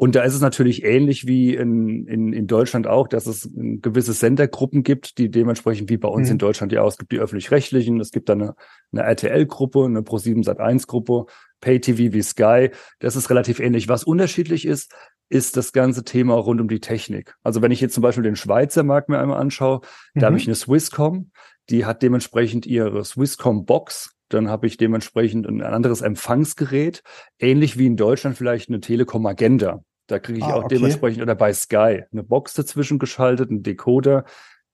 Und 0.00 0.14
da 0.14 0.22
ist 0.22 0.32
es 0.32 0.40
natürlich 0.40 0.82
ähnlich 0.82 1.26
wie 1.26 1.54
in, 1.54 2.06
in, 2.06 2.32
in 2.32 2.46
Deutschland 2.46 2.86
auch, 2.86 3.06
dass 3.06 3.26
es 3.26 3.50
gewisse 3.52 4.14
Sendergruppen 4.14 4.82
gibt, 4.82 5.18
die 5.18 5.30
dementsprechend 5.30 5.90
wie 5.90 5.98
bei 5.98 6.08
uns 6.08 6.28
mhm. 6.28 6.32
in 6.32 6.38
Deutschland 6.38 6.72
ja 6.72 6.80
auch, 6.80 6.88
es 6.88 6.96
gibt 6.96 7.12
die 7.12 7.18
öffentlich-rechtlichen, 7.18 8.00
es 8.00 8.10
gibt 8.10 8.30
da 8.30 8.32
eine, 8.32 8.54
eine 8.92 9.02
RTL-Gruppe, 9.02 9.84
eine 9.84 10.00
Pro7 10.00 10.42
Sat1-Gruppe, 10.42 11.26
Pay-TV 11.60 12.14
wie 12.14 12.22
Sky. 12.22 12.70
Das 13.00 13.14
ist 13.14 13.28
relativ 13.28 13.60
ähnlich. 13.60 13.90
Was 13.90 14.02
unterschiedlich 14.02 14.66
ist, 14.66 14.94
ist 15.28 15.58
das 15.58 15.74
ganze 15.74 16.02
Thema 16.02 16.32
rund 16.36 16.62
um 16.62 16.68
die 16.68 16.80
Technik. 16.80 17.34
Also 17.42 17.60
wenn 17.60 17.70
ich 17.70 17.82
jetzt 17.82 17.92
zum 17.92 18.02
Beispiel 18.02 18.24
den 18.24 18.36
Schweizer 18.36 18.84
Markt 18.84 19.10
mir 19.10 19.18
einmal 19.18 19.38
anschaue, 19.38 19.82
mhm. 20.14 20.20
da 20.20 20.28
habe 20.28 20.38
ich 20.38 20.46
eine 20.46 20.54
Swisscom, 20.54 21.30
die 21.68 21.84
hat 21.84 22.00
dementsprechend 22.00 22.64
ihre 22.64 23.04
Swisscom 23.04 23.66
Box, 23.66 24.16
dann 24.30 24.48
habe 24.48 24.66
ich 24.66 24.78
dementsprechend 24.78 25.46
ein 25.46 25.60
anderes 25.60 26.00
Empfangsgerät, 26.00 27.02
ähnlich 27.38 27.76
wie 27.76 27.86
in 27.86 27.98
Deutschland 27.98 28.38
vielleicht 28.38 28.70
eine 28.70 28.80
Telekom 28.80 29.26
Agenda. 29.26 29.84
Da 30.10 30.18
kriege 30.18 30.38
ich 30.38 30.44
ah, 30.44 30.54
auch 30.54 30.64
okay. 30.64 30.76
dementsprechend, 30.76 31.22
oder 31.22 31.34
bei 31.34 31.52
Sky, 31.52 32.04
eine 32.10 32.22
Box 32.22 32.54
dazwischen 32.54 32.98
geschaltet, 32.98 33.50
ein 33.50 33.62
Decoder, 33.62 34.24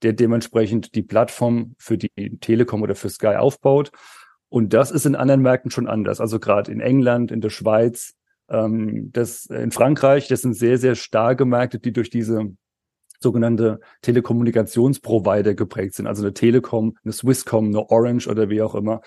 der 0.01 0.13
dementsprechend 0.13 0.95
die 0.95 1.03
Plattform 1.03 1.75
für 1.77 1.97
die 1.97 2.37
Telekom 2.39 2.81
oder 2.81 2.95
für 2.95 3.09
Sky 3.09 3.35
aufbaut. 3.35 3.91
Und 4.49 4.73
das 4.73 4.91
ist 4.91 5.05
in 5.05 5.15
anderen 5.15 5.41
Märkten 5.41 5.71
schon 5.71 5.87
anders. 5.87 6.21
Also 6.21 6.39
gerade 6.39 6.71
in 6.71 6.79
England, 6.79 7.31
in 7.31 7.41
der 7.41 7.49
Schweiz, 7.49 8.13
ähm, 8.49 9.11
das 9.11 9.45
in 9.45 9.71
Frankreich, 9.71 10.27
das 10.27 10.41
sind 10.41 10.53
sehr, 10.53 10.77
sehr 10.77 10.95
starke 10.95 11.45
Märkte, 11.45 11.79
die 11.79 11.91
durch 11.91 12.09
diese 12.09 12.53
sogenannte 13.19 13.79
Telekommunikationsprovider 14.01 15.55
geprägt 15.55 15.95
sind. 15.95 16.07
Also 16.07 16.23
eine 16.23 16.33
Telekom, 16.33 16.95
eine 17.03 17.13
Swisscom, 17.13 17.67
eine 17.67 17.89
Orange 17.89 18.27
oder 18.27 18.49
wie 18.49 18.61
auch 18.61 18.75
immer. 18.75 19.01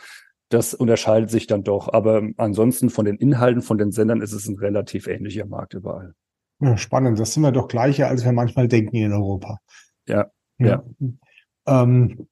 Das 0.51 0.75
unterscheidet 0.75 1.31
sich 1.31 1.47
dann 1.47 1.63
doch. 1.63 1.93
Aber 1.93 2.23
ansonsten 2.37 2.91
von 2.91 3.05
den 3.05 3.17
Inhalten, 3.17 3.63
von 3.63 3.79
den 3.79 3.93
Sendern 3.93 4.21
ist 4.21 4.33
es 4.33 4.47
ein 4.47 4.59
relativ 4.59 5.07
ähnlicher 5.07 5.47
Markt 5.47 5.75
überall. 5.75 6.15
Ja, 6.61 6.77
spannend. 6.77 7.19
Das 7.19 7.33
sind 7.33 7.43
wir 7.43 7.53
doch 7.53 7.69
gleicher, 7.69 8.09
als 8.09 8.25
wir 8.25 8.33
manchmal 8.33 8.69
denken 8.69 8.97
in 8.97 9.13
Europa. 9.13 9.59
Ja, 10.07 10.27
ja. 10.59 10.83
ja. 10.99 11.83
Ähm, 11.83 12.27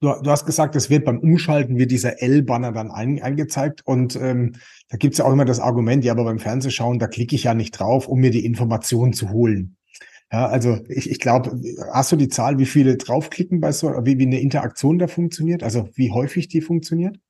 du, 0.00 0.12
du, 0.22 0.30
hast 0.30 0.46
gesagt, 0.46 0.74
es 0.76 0.90
wird 0.90 1.04
beim 1.04 1.18
Umschalten 1.18 1.78
wird 1.78 1.90
dieser 1.90 2.22
L-Banner 2.22 2.72
dann 2.72 2.90
ein, 2.90 3.22
eingezeigt 3.22 3.86
und 3.86 4.16
ähm, 4.16 4.54
da 4.88 4.96
gibt 4.96 5.12
es 5.14 5.18
ja 5.18 5.26
auch 5.26 5.32
immer 5.32 5.44
das 5.44 5.60
Argument, 5.60 6.04
ja, 6.04 6.12
aber 6.12 6.24
beim 6.24 6.38
Fernsehschauen, 6.38 6.98
da 6.98 7.06
klicke 7.06 7.36
ich 7.36 7.44
ja 7.44 7.54
nicht 7.54 7.72
drauf, 7.72 8.08
um 8.08 8.20
mir 8.20 8.30
die 8.30 8.44
Informationen 8.44 9.12
zu 9.12 9.30
holen. 9.30 9.76
Ja, 10.32 10.48
also 10.48 10.78
ich, 10.88 11.08
ich 11.08 11.20
glaube, 11.20 11.60
hast 11.92 12.10
du 12.10 12.16
die 12.16 12.28
Zahl, 12.28 12.58
wie 12.58 12.66
viele 12.66 12.96
draufklicken 12.96 13.60
bei 13.60 13.70
so, 13.70 13.88
wie, 14.04 14.18
wie 14.18 14.26
eine 14.26 14.40
Interaktion 14.40 14.98
da 14.98 15.06
funktioniert? 15.06 15.62
Also 15.62 15.88
wie 15.94 16.10
häufig 16.10 16.48
die 16.48 16.60
funktioniert? 16.60 17.20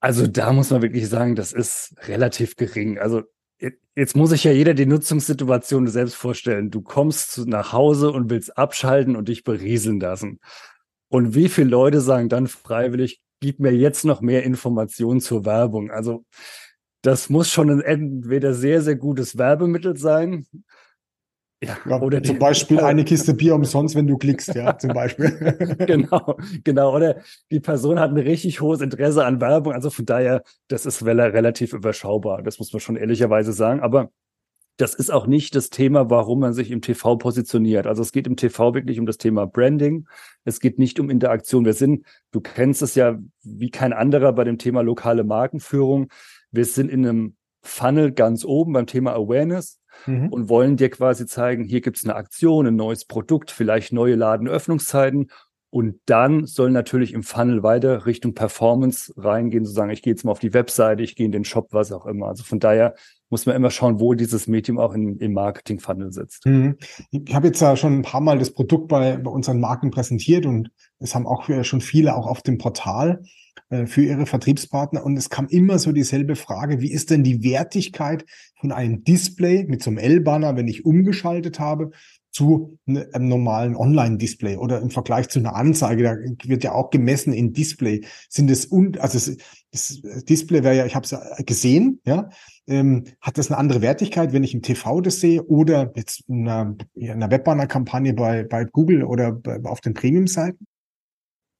Also 0.00 0.26
da 0.26 0.52
muss 0.52 0.70
man 0.70 0.82
wirklich 0.82 1.08
sagen, 1.08 1.36
das 1.36 1.52
ist 1.52 1.94
relativ 2.08 2.56
gering. 2.56 2.98
Also 2.98 3.22
jetzt 3.94 4.16
muss 4.16 4.30
sich 4.30 4.44
ja 4.44 4.52
jeder 4.52 4.74
die 4.74 4.86
Nutzungssituation 4.86 5.86
selbst 5.88 6.14
vorstellen. 6.14 6.70
Du 6.70 6.80
kommst 6.80 7.46
nach 7.46 7.72
Hause 7.72 8.10
und 8.10 8.30
willst 8.30 8.56
abschalten 8.56 9.14
und 9.14 9.28
dich 9.28 9.44
berieseln 9.44 10.00
lassen. 10.00 10.40
Und 11.08 11.34
wie 11.34 11.48
viele 11.48 11.68
Leute 11.68 12.00
sagen 12.00 12.28
dann 12.28 12.46
freiwillig, 12.46 13.20
gib 13.40 13.60
mir 13.60 13.72
jetzt 13.72 14.04
noch 14.04 14.22
mehr 14.22 14.44
Informationen 14.44 15.20
zur 15.20 15.44
Werbung? 15.44 15.90
Also 15.90 16.24
das 17.02 17.28
muss 17.28 17.50
schon 17.50 17.70
ein 17.70 17.80
entweder 17.80 18.54
sehr, 18.54 18.82
sehr 18.82 18.96
gutes 18.96 19.36
Werbemittel 19.36 19.96
sein 19.96 20.46
ja, 21.62 21.76
ja, 21.86 22.00
oder 22.00 22.22
zum 22.22 22.38
Beispiel 22.38 22.80
eine 22.80 23.04
Kiste 23.04 23.34
Bier 23.34 23.54
umsonst, 23.54 23.94
wenn 23.94 24.06
du 24.06 24.16
klickst, 24.16 24.54
ja, 24.54 24.78
zum 24.78 24.94
Beispiel. 24.94 25.76
genau, 25.86 26.36
genau. 26.64 26.94
Oder 26.94 27.16
die 27.50 27.60
Person 27.60 28.00
hat 28.00 28.10
ein 28.10 28.16
richtig 28.16 28.60
hohes 28.60 28.80
Interesse 28.80 29.24
an 29.26 29.40
Werbung. 29.40 29.74
Also 29.74 29.90
von 29.90 30.06
daher, 30.06 30.42
das 30.68 30.86
ist 30.86 31.04
relativ 31.04 31.74
überschaubar. 31.74 32.42
Das 32.42 32.58
muss 32.58 32.72
man 32.72 32.80
schon 32.80 32.96
ehrlicherweise 32.96 33.52
sagen. 33.52 33.80
Aber 33.80 34.10
das 34.78 34.94
ist 34.94 35.10
auch 35.10 35.26
nicht 35.26 35.54
das 35.54 35.68
Thema, 35.68 36.08
warum 36.08 36.40
man 36.40 36.54
sich 36.54 36.70
im 36.70 36.80
TV 36.80 37.16
positioniert. 37.16 37.86
Also 37.86 38.00
es 38.00 38.12
geht 38.12 38.26
im 38.26 38.36
TV 38.36 38.72
wirklich 38.72 38.98
um 38.98 39.04
das 39.04 39.18
Thema 39.18 39.46
Branding. 39.46 40.08
Es 40.44 40.60
geht 40.60 40.78
nicht 40.78 40.98
um 40.98 41.10
Interaktion. 41.10 41.66
Wir 41.66 41.74
sind, 41.74 42.06
du 42.30 42.40
kennst 42.40 42.80
es 42.80 42.94
ja 42.94 43.18
wie 43.42 43.70
kein 43.70 43.92
anderer 43.92 44.32
bei 44.32 44.44
dem 44.44 44.56
Thema 44.56 44.80
lokale 44.80 45.24
Markenführung. 45.24 46.08
Wir 46.50 46.64
sind 46.64 46.90
in 46.90 47.06
einem 47.06 47.36
Funnel 47.60 48.12
ganz 48.12 48.46
oben 48.46 48.72
beim 48.72 48.86
Thema 48.86 49.12
Awareness 49.12 49.79
mhm. 50.06 50.28
und 50.28 50.48
wollen 50.48 50.76
dir 50.76 50.90
quasi 50.90 51.26
zeigen, 51.26 51.64
hier 51.64 51.80
gibt 51.80 51.96
es 51.96 52.04
eine 52.04 52.14
Aktion, 52.14 52.66
ein 52.66 52.76
neues 52.76 53.04
Produkt, 53.04 53.50
vielleicht 53.50 53.92
neue 53.92 54.14
Ladenöffnungszeiten. 54.14 55.30
Und 55.72 56.00
dann 56.06 56.46
soll 56.46 56.72
natürlich 56.72 57.12
im 57.12 57.22
Funnel 57.22 57.62
weiter 57.62 58.04
Richtung 58.04 58.34
Performance 58.34 59.14
reingehen, 59.16 59.64
zu 59.64 59.70
sagen, 59.70 59.90
ich 59.92 60.02
gehe 60.02 60.12
jetzt 60.12 60.24
mal 60.24 60.32
auf 60.32 60.40
die 60.40 60.52
Webseite, 60.52 61.04
ich 61.04 61.14
gehe 61.14 61.26
in 61.26 61.32
den 61.32 61.44
Shop, 61.44 61.68
was 61.70 61.92
auch 61.92 62.06
immer. 62.06 62.26
Also 62.26 62.42
von 62.42 62.58
daher 62.58 62.96
muss 63.28 63.46
man 63.46 63.54
immer 63.54 63.70
schauen, 63.70 64.00
wo 64.00 64.14
dieses 64.14 64.48
Medium 64.48 64.80
auch 64.80 64.92
in, 64.94 65.18
im 65.18 65.32
Marketing-Funnel 65.32 66.12
sitzt. 66.12 66.44
Mhm. 66.44 66.76
Ich 67.12 67.32
habe 67.32 67.46
jetzt 67.46 67.60
ja 67.60 67.76
schon 67.76 68.00
ein 68.00 68.02
paar 68.02 68.20
Mal 68.20 68.40
das 68.40 68.50
Produkt 68.50 68.88
bei, 68.88 69.16
bei 69.16 69.30
unseren 69.30 69.60
Marken 69.60 69.92
präsentiert 69.92 70.44
und 70.44 70.72
es 70.98 71.14
haben 71.14 71.28
auch 71.28 71.48
schon 71.62 71.80
viele 71.80 72.16
auch 72.16 72.26
auf 72.26 72.42
dem 72.42 72.58
Portal. 72.58 73.22
Äh, 73.70 73.86
für 73.86 74.02
ihre 74.02 74.26
Vertriebspartner. 74.26 75.04
Und 75.04 75.16
es 75.16 75.30
kam 75.30 75.46
immer 75.46 75.78
so 75.78 75.92
dieselbe 75.92 76.34
Frage, 76.34 76.80
wie 76.80 76.90
ist 76.90 77.10
denn 77.10 77.22
die 77.22 77.44
Wertigkeit 77.44 78.24
von 78.58 78.72
einem 78.72 79.04
Display 79.04 79.64
mit 79.68 79.80
so 79.80 79.90
einem 79.90 79.98
L-Banner, 79.98 80.56
wenn 80.56 80.66
ich 80.66 80.84
umgeschaltet 80.84 81.60
habe, 81.60 81.92
zu 82.32 82.78
ne, 82.84 83.08
einem 83.12 83.28
normalen 83.28 83.76
Online-Display 83.76 84.56
oder 84.56 84.80
im 84.80 84.90
Vergleich 84.90 85.28
zu 85.28 85.38
einer 85.38 85.54
Anzeige, 85.54 86.02
da 86.02 86.16
wird 86.48 86.64
ja 86.64 86.72
auch 86.72 86.90
gemessen 86.90 87.32
in 87.32 87.52
Display. 87.52 88.04
Sind 88.28 88.50
es 88.50 88.66
und 88.66 88.98
also 88.98 89.32
das 89.70 90.02
Display 90.28 90.64
wäre 90.64 90.76
ja, 90.76 90.86
ich 90.86 90.96
habe 90.96 91.04
es 91.04 91.12
ja 91.12 91.20
gesehen, 91.46 92.00
ja, 92.04 92.28
ähm, 92.66 93.04
hat 93.20 93.38
das 93.38 93.50
eine 93.50 93.58
andere 93.58 93.82
Wertigkeit, 93.82 94.32
wenn 94.32 94.44
ich 94.44 94.54
im 94.54 94.62
TV 94.62 95.00
das 95.00 95.20
sehe 95.20 95.44
oder 95.44 95.92
jetzt 95.94 96.24
in 96.28 96.48
einer, 96.48 96.76
in 96.94 97.10
einer 97.10 97.30
Webbanner-Kampagne 97.30 98.14
bei 98.14 98.44
bei 98.44 98.64
Google 98.64 99.04
oder 99.04 99.32
bei, 99.32 99.60
auf 99.64 99.80
den 99.80 99.94
Premium-Seiten? 99.94 100.66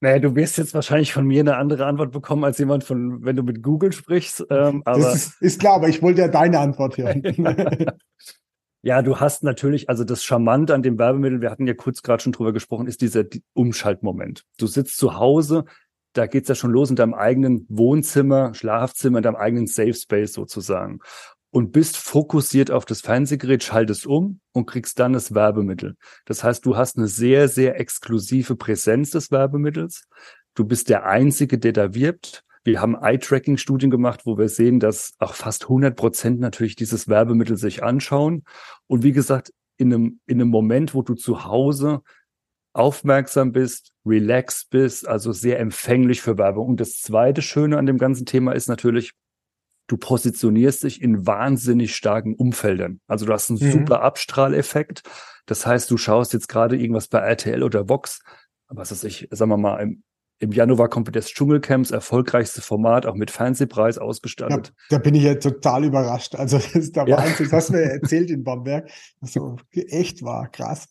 Naja, 0.00 0.18
du 0.18 0.34
wirst 0.34 0.56
jetzt 0.56 0.72
wahrscheinlich 0.72 1.12
von 1.12 1.26
mir 1.26 1.40
eine 1.40 1.56
andere 1.56 1.84
Antwort 1.84 2.12
bekommen 2.12 2.44
als 2.44 2.58
jemand 2.58 2.84
von, 2.84 3.22
wenn 3.22 3.36
du 3.36 3.42
mit 3.42 3.62
Google 3.62 3.92
sprichst. 3.92 4.46
Ähm, 4.50 4.82
aber 4.86 5.02
das 5.02 5.14
ist, 5.14 5.42
ist, 5.42 5.60
klar, 5.60 5.74
aber 5.74 5.88
ich 5.88 6.00
wollte 6.00 6.22
ja 6.22 6.28
deine 6.28 6.58
Antwort 6.58 6.96
hören. 6.96 7.22
ja, 8.82 9.02
du 9.02 9.20
hast 9.20 9.44
natürlich, 9.44 9.90
also 9.90 10.04
das 10.04 10.24
Charmante 10.24 10.74
an 10.74 10.82
dem 10.82 10.98
Werbemittel, 10.98 11.42
wir 11.42 11.50
hatten 11.50 11.66
ja 11.66 11.74
kurz 11.74 12.02
gerade 12.02 12.22
schon 12.22 12.32
drüber 12.32 12.54
gesprochen, 12.54 12.86
ist 12.86 13.02
dieser 13.02 13.24
Umschaltmoment. 13.52 14.44
Du 14.58 14.66
sitzt 14.66 14.96
zu 14.96 15.18
Hause, 15.18 15.66
da 16.14 16.26
geht's 16.26 16.48
ja 16.48 16.54
schon 16.54 16.70
los 16.70 16.88
in 16.88 16.96
deinem 16.96 17.14
eigenen 17.14 17.66
Wohnzimmer, 17.68 18.54
Schlafzimmer, 18.54 19.18
in 19.18 19.22
deinem 19.22 19.36
eigenen 19.36 19.66
Safe 19.66 19.94
Space 19.94 20.32
sozusagen 20.32 21.00
und 21.50 21.72
bist 21.72 21.96
fokussiert 21.96 22.70
auf 22.70 22.84
das 22.84 23.00
Fernsehgerät, 23.00 23.64
schaltest 23.64 24.06
um 24.06 24.40
und 24.52 24.66
kriegst 24.66 24.98
dann 24.98 25.12
das 25.12 25.34
Werbemittel. 25.34 25.96
Das 26.24 26.44
heißt, 26.44 26.64
du 26.64 26.76
hast 26.76 26.96
eine 26.96 27.08
sehr, 27.08 27.48
sehr 27.48 27.78
exklusive 27.80 28.56
Präsenz 28.56 29.10
des 29.10 29.30
Werbemittels. 29.30 30.04
Du 30.54 30.64
bist 30.64 30.88
der 30.88 31.06
Einzige, 31.06 31.58
der 31.58 31.72
da 31.72 31.94
wirbt. 31.94 32.44
Wir 32.62 32.80
haben 32.80 32.94
Eye-Tracking-Studien 32.94 33.90
gemacht, 33.90 34.26
wo 34.26 34.36
wir 34.38 34.48
sehen, 34.48 34.80
dass 34.80 35.14
auch 35.18 35.34
fast 35.34 35.64
100 35.64 35.96
Prozent 35.96 36.40
natürlich 36.40 36.76
dieses 36.76 37.08
Werbemittel 37.08 37.56
sich 37.56 37.82
anschauen. 37.82 38.44
Und 38.86 39.02
wie 39.02 39.12
gesagt, 39.12 39.52
in 39.76 39.92
einem, 39.92 40.20
in 40.26 40.40
einem 40.40 40.50
Moment, 40.50 40.94
wo 40.94 41.02
du 41.02 41.14
zu 41.14 41.44
Hause 41.44 42.02
aufmerksam 42.72 43.52
bist, 43.52 43.92
relaxed 44.06 44.70
bist, 44.70 45.08
also 45.08 45.32
sehr 45.32 45.58
empfänglich 45.58 46.20
für 46.20 46.38
Werbung. 46.38 46.68
Und 46.68 46.80
das 46.80 47.00
zweite 47.00 47.42
Schöne 47.42 47.78
an 47.78 47.86
dem 47.86 47.98
ganzen 47.98 48.26
Thema 48.26 48.52
ist 48.52 48.68
natürlich, 48.68 49.12
du 49.90 49.96
positionierst 49.96 50.84
dich 50.84 51.02
in 51.02 51.26
wahnsinnig 51.26 51.96
starken 51.96 52.34
Umfeldern. 52.34 53.00
Also 53.08 53.26
du 53.26 53.32
hast 53.32 53.50
einen 53.50 53.58
mhm. 53.58 53.72
super 53.72 54.02
Abstrahleffekt. 54.02 55.02
Das 55.46 55.66
heißt, 55.66 55.90
du 55.90 55.96
schaust 55.96 56.32
jetzt 56.32 56.48
gerade 56.48 56.76
irgendwas 56.76 57.08
bei 57.08 57.18
RTL 57.18 57.62
oder 57.64 57.88
Vox, 57.88 58.20
was 58.68 58.92
weiß 58.92 59.04
ich, 59.04 59.26
sagen 59.32 59.50
wir 59.50 59.56
mal, 59.56 59.78
im 59.78 60.04
im 60.40 60.52
Januar 60.52 60.88
kommt 60.88 61.14
das 61.14 61.26
Dschungelcamps, 61.26 61.90
erfolgreichste 61.90 62.62
Format, 62.62 63.04
auch 63.04 63.14
mit 63.14 63.30
Fernsehpreis 63.30 63.98
ausgestattet. 63.98 64.72
Ja, 64.90 64.96
da 64.96 64.98
bin 64.98 65.14
ich 65.14 65.24
ja 65.24 65.34
total 65.34 65.84
überrascht. 65.84 66.34
Also 66.34 66.56
das 66.56 66.74
ist 66.74 66.96
der 66.96 67.06
ja. 67.06 67.18
Wahnsinn. 67.18 67.46
Das 67.46 67.52
hast 67.52 67.68
du 67.68 67.72
mir 67.74 67.82
erzählt 67.82 68.30
in 68.30 68.42
Bamberg. 68.42 68.90
Das 69.20 69.34
so 69.34 69.58
echt 69.72 70.22
war, 70.22 70.48
krass. 70.48 70.88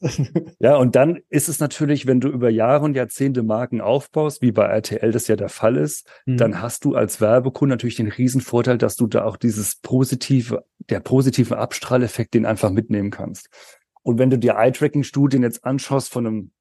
Ja, 0.59 0.75
und 0.75 0.95
dann 0.95 1.19
ist 1.29 1.49
es 1.49 1.59
natürlich, 1.59 2.05
wenn 2.05 2.19
du 2.19 2.29
über 2.29 2.51
Jahre 2.51 2.85
und 2.85 2.95
Jahrzehnte 2.95 3.41
Marken 3.41 3.81
aufbaust, 3.81 4.43
wie 4.43 4.51
bei 4.51 4.65
RTL 4.65 5.11
das 5.11 5.27
ja 5.27 5.35
der 5.35 5.49
Fall 5.49 5.77
ist, 5.77 6.07
mhm. 6.27 6.37
dann 6.37 6.61
hast 6.61 6.85
du 6.85 6.93
als 6.93 7.19
Werbekunde 7.19 7.73
natürlich 7.73 7.95
den 7.95 8.09
Riesenvorteil, 8.09 8.77
dass 8.77 8.95
du 8.97 9.07
da 9.07 9.25
auch 9.25 9.35
dieses 9.35 9.77
positive, 9.77 10.63
der 10.77 10.99
positive 10.99 11.57
Abstrahleffekt, 11.57 12.35
den 12.35 12.45
einfach 12.45 12.69
mitnehmen 12.69 13.09
kannst. 13.09 13.49
Und 14.03 14.19
wenn 14.19 14.29
du 14.29 14.37
dir 14.37 14.57
Eye-Tracking-Studien 14.57 15.41
jetzt 15.41 15.65
anschaust 15.65 16.11
von 16.11 16.27
einem 16.27 16.51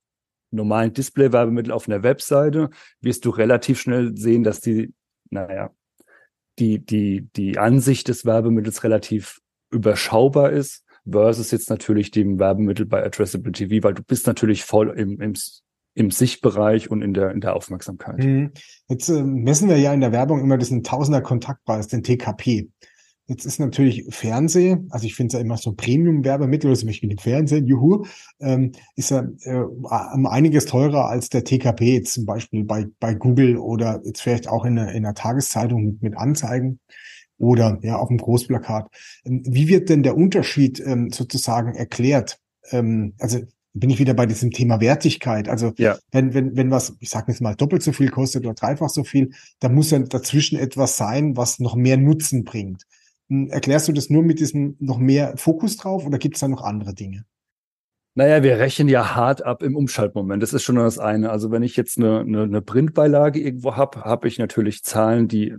normalen 0.51 0.93
Display-Werbemittel 0.93 1.73
auf 1.73 1.89
einer 1.89 2.03
Webseite, 2.03 2.71
wirst 3.01 3.25
du 3.25 3.31
relativ 3.31 3.81
schnell 3.81 4.17
sehen, 4.17 4.45
dass 4.45 4.61
die, 4.61 4.93
naja, 5.31 5.71
die, 6.59 6.85
die, 6.85 7.29
die 7.37 7.59
Ansicht 7.59 8.09
des 8.09 8.25
Werbemittels 8.25 8.85
relativ 8.85 9.41
überschaubar 9.71 10.51
ist, 10.51 10.85
versus 11.11 11.51
jetzt 11.51 11.71
natürlich 11.71 12.11
dem 12.11 12.39
Werbemittel 12.39 12.87
bei 12.87 13.05
Addressable 13.05 13.53
TV, 13.53 13.83
weil 13.83 13.95
du 13.95 14.03
bist 14.03 14.27
natürlich 14.27 14.65
voll 14.65 14.91
im, 14.99 15.21
im, 15.21 15.35
im 15.95 16.11
Sichtbereich 16.11 16.91
und 16.91 17.03
in 17.03 17.15
der, 17.15 17.31
in 17.31 17.41
der 17.41 17.57
Aufmerksamkeit. 17.57 18.19
Mhm. 18.19 18.53
Jetzt 18.89 19.09
äh, 19.09 19.23
messen 19.23 19.69
wir 19.69 19.79
ja 19.79 19.93
in 19.93 20.01
der 20.01 20.13
Werbung 20.13 20.41
immer 20.41 20.59
diesen 20.59 20.83
Tausender 20.83 21.23
Kontaktpreis, 21.23 21.89
den 21.89 22.03
TKP. 22.03 22.69
Jetzt 23.29 23.45
ist 23.45 23.61
natürlich 23.61 24.07
Fernsehen, 24.09 24.89
also 24.91 25.05
ich 25.05 25.15
finde 25.15 25.29
es 25.29 25.33
ja 25.35 25.41
immer 25.41 25.59
so 25.59 25.75
Premium-Werbemittel, 25.75 26.71
also 26.71 26.81
zum 26.81 26.89
Beispiel 26.89 27.11
im 27.11 27.19
Fernsehen, 27.19 27.67
juhu, 27.67 28.07
ähm, 28.41 28.73
ist 28.97 29.11
ja 29.11 29.29
äh, 29.43 29.65
einiges 30.27 30.65
teurer 30.65 31.11
als 31.11 31.29
der 31.29 31.45
TKP, 31.45 31.93
jetzt 31.93 32.15
zum 32.15 32.25
Beispiel 32.25 32.65
bei, 32.65 32.87
bei 32.99 33.13
Google 33.13 33.59
oder 33.59 34.01
jetzt 34.05 34.23
vielleicht 34.23 34.49
auch 34.49 34.65
in 34.65 34.79
einer, 34.79 34.93
in 34.93 35.05
einer 35.05 35.15
Tageszeitung 35.15 35.85
mit, 35.85 36.03
mit 36.03 36.17
Anzeigen 36.17 36.81
oder 37.37 37.79
ja 37.83 37.97
auf 37.97 38.09
dem 38.09 38.17
Großplakat. 38.17 38.89
Ähm, 39.27 39.43
wie 39.45 39.69
wird 39.69 39.91
denn 39.91 40.03
der 40.03 40.17
Unterschied 40.17 40.81
ähm, 40.81 41.11
sozusagen 41.11 41.75
erklärt? 41.75 42.39
Ähm, 42.71 43.13
also 43.19 43.41
bin 43.75 43.91
ich 43.91 43.99
wieder 43.99 44.15
bei 44.15 44.25
diesem 44.25 44.51
Thema 44.51 44.81
Wertigkeit. 44.81 45.51
Also 45.51 45.73
ja. 45.77 45.99
wenn, 46.11 46.35
wenn, 46.35 46.57
wenn 46.57 46.71
was, 46.71 46.97
ich 47.01 47.11
sage 47.11 47.31
jetzt 47.31 47.41
mal, 47.41 47.55
doppelt 47.55 47.83
so 47.83 47.93
viel 47.93 48.09
kostet 48.09 48.45
oder 48.45 48.55
dreifach 48.55 48.89
so 48.89 49.05
viel, 49.05 49.33
da 49.61 49.69
muss 49.69 49.91
ja 49.91 49.99
dazwischen 49.99 50.59
etwas 50.59 50.97
sein, 50.97 51.37
was 51.37 51.59
noch 51.59 51.75
mehr 51.75 51.97
Nutzen 51.97 52.45
bringt. 52.45 52.87
Hm, 53.29 53.49
erklärst 53.49 53.89
du 53.89 53.93
das 53.93 54.11
nur 54.11 54.23
mit 54.23 54.41
diesem 54.41 54.77
noch 54.81 54.99
mehr 54.99 55.37
Fokus 55.37 55.77
drauf 55.77 56.07
oder 56.07 56.19
gibt 56.19 56.37
es 56.37 56.41
da 56.41 56.49
noch 56.49 56.63
andere 56.63 56.95
Dinge? 56.95 57.25
Naja, 58.15 58.43
wir 58.43 58.59
rechnen 58.59 58.89
ja 58.89 59.15
hart 59.15 59.45
ab 59.45 59.63
im 59.63 59.77
Umschaltmoment. 59.77 60.43
Das 60.43 60.53
ist 60.53 60.65
schon 60.65 60.77
das 60.77 60.99
eine. 60.99 61.31
Also 61.31 61.53
wenn 61.53 61.63
ich 61.63 61.77
jetzt 61.77 61.99
eine, 61.99 62.21
eine, 62.21 62.43
eine 62.43 62.63
Printbeilage 62.63 63.39
irgendwo 63.39 63.77
habe, 63.77 64.01
habe 64.01 64.27
ich 64.27 64.39
natürlich 64.39 64.83
Zahlen, 64.83 65.29
die 65.29 65.57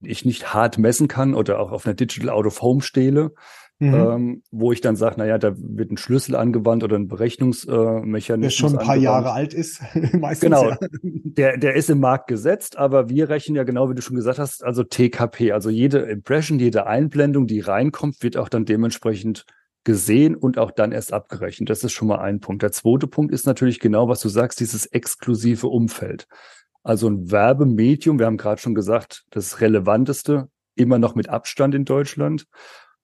ich 0.00 0.24
nicht 0.24 0.54
hart 0.54 0.78
messen 0.78 1.08
kann 1.08 1.34
oder 1.34 1.58
auch 1.58 1.72
auf 1.72 1.84
einer 1.84 1.94
Digital 1.94 2.30
Out 2.30 2.46
of 2.46 2.62
Home 2.62 2.80
stehle 2.80 3.32
mhm. 3.78 3.94
ähm, 3.94 4.42
wo 4.50 4.72
ich 4.72 4.80
dann 4.80 4.96
sage, 4.96 5.16
naja, 5.18 5.38
da 5.38 5.54
wird 5.56 5.90
ein 5.90 5.96
Schlüssel 5.96 6.34
angewandt 6.36 6.84
oder 6.84 6.96
ein 6.96 7.08
Berechnungsmechanismus. 7.08 8.28
Äh, 8.28 8.40
der 8.40 8.50
schon 8.50 8.72
ein 8.72 8.84
paar 8.84 8.94
angewandt. 8.94 9.02
Jahre 9.02 9.32
alt 9.32 9.54
ist, 9.54 9.82
meistens. 10.12 10.40
Genau, 10.40 10.70
ja. 10.70 10.78
der, 11.02 11.56
der 11.56 11.74
ist 11.74 11.90
im 11.90 12.00
Markt 12.00 12.28
gesetzt, 12.28 12.78
aber 12.78 13.08
wir 13.08 13.28
rechnen 13.28 13.56
ja 13.56 13.64
genau, 13.64 13.90
wie 13.90 13.94
du 13.94 14.02
schon 14.02 14.16
gesagt 14.16 14.38
hast, 14.38 14.64
also 14.64 14.82
TKP, 14.82 15.52
also 15.52 15.70
jede 15.70 15.98
Impression, 15.98 16.58
jede 16.58 16.86
Einblendung, 16.86 17.46
die 17.46 17.60
reinkommt, 17.60 18.22
wird 18.22 18.36
auch 18.36 18.48
dann 18.48 18.64
dementsprechend 18.64 19.44
gesehen 19.84 20.34
und 20.34 20.58
auch 20.58 20.72
dann 20.72 20.92
erst 20.92 21.12
abgerechnet. 21.12 21.70
Das 21.70 21.84
ist 21.84 21.92
schon 21.92 22.08
mal 22.08 22.18
ein 22.18 22.40
Punkt. 22.40 22.62
Der 22.62 22.72
zweite 22.72 23.06
Punkt 23.06 23.32
ist 23.32 23.46
natürlich 23.46 23.78
genau, 23.78 24.08
was 24.08 24.20
du 24.20 24.28
sagst, 24.28 24.58
dieses 24.58 24.86
exklusive 24.86 25.68
Umfeld. 25.68 26.26
Also 26.82 27.08
ein 27.08 27.30
Werbemedium, 27.30 28.18
wir 28.18 28.26
haben 28.26 28.36
gerade 28.36 28.60
schon 28.60 28.74
gesagt, 28.74 29.24
das 29.30 29.60
relevanteste, 29.60 30.48
immer 30.74 30.98
noch 30.98 31.14
mit 31.14 31.28
Abstand 31.28 31.74
in 31.74 31.84
Deutschland 31.84 32.46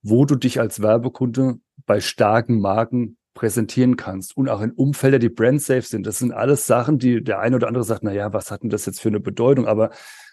wo 0.02 0.24
du 0.24 0.36
dich 0.36 0.60
als 0.60 0.82
Werbekunde 0.82 1.58
bei 1.86 2.00
starken 2.00 2.60
Marken 2.60 3.16
präsentieren 3.34 3.96
kannst 3.96 4.36
und 4.36 4.48
auch 4.48 4.60
in 4.60 4.72
Umfelder, 4.72 5.18
die 5.18 5.28
brand-safe 5.28 5.82
sind. 5.82 6.06
Das 6.06 6.18
sind 6.18 6.32
alles 6.32 6.66
Sachen, 6.66 6.98
die 6.98 7.22
der 7.22 7.40
eine 7.40 7.56
oder 7.56 7.68
andere 7.68 7.84
sagt, 7.84 8.02
na 8.02 8.12
ja, 8.12 8.32
was 8.32 8.50
hat 8.50 8.62
denn 8.62 8.70
das 8.70 8.86
jetzt 8.86 9.00
für 9.00 9.08
eine 9.08 9.20
Bedeutung? 9.20 9.66
Aber 9.66 9.90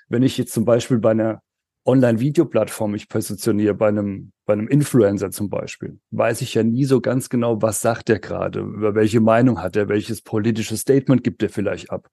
wenn 0.09 0.23
ich 0.23 0.37
jetzt 0.37 0.53
zum 0.53 0.65
Beispiel 0.65 0.99
bei 0.99 1.11
einer 1.11 1.41
Online-Videoplattform 1.85 2.91
mich 2.91 3.07
positioniere, 3.07 3.73
bei 3.73 3.87
einem, 3.87 4.31
bei 4.45 4.53
einem 4.53 4.67
Influencer 4.67 5.31
zum 5.31 5.49
Beispiel, 5.49 5.99
weiß 6.11 6.41
ich 6.41 6.53
ja 6.53 6.63
nie 6.63 6.85
so 6.85 6.99
ganz 6.99 7.29
genau, 7.29 7.61
was 7.61 7.81
sagt 7.81 8.09
er 8.09 8.19
gerade, 8.19 8.59
über 8.59 8.95
welche 8.95 9.21
Meinung 9.21 9.61
hat 9.61 9.75
er, 9.75 9.87
welches 9.87 10.21
politische 10.21 10.75
Statement 10.75 11.23
gibt 11.23 11.41
er 11.41 11.49
vielleicht 11.49 11.89
ab. 11.89 12.09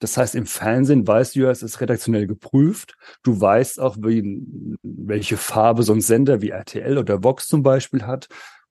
Das 0.00 0.16
heißt, 0.16 0.34
im 0.34 0.46
Fernsehen 0.46 1.06
weißt 1.06 1.34
du 1.34 1.40
ja, 1.40 1.50
es 1.50 1.62
ist 1.62 1.80
redaktionell 1.80 2.26
geprüft. 2.26 2.94
Du 3.22 3.40
weißt 3.40 3.80
auch, 3.80 3.96
wie, 4.00 4.42
welche 4.82 5.36
Farbe 5.36 5.82
so 5.82 5.92
ein 5.92 6.00
Sender 6.00 6.42
wie 6.42 6.50
RTL 6.50 6.98
oder 6.98 7.22
Vox 7.22 7.46
zum 7.46 7.62
Beispiel 7.62 8.02
hat 8.02 8.28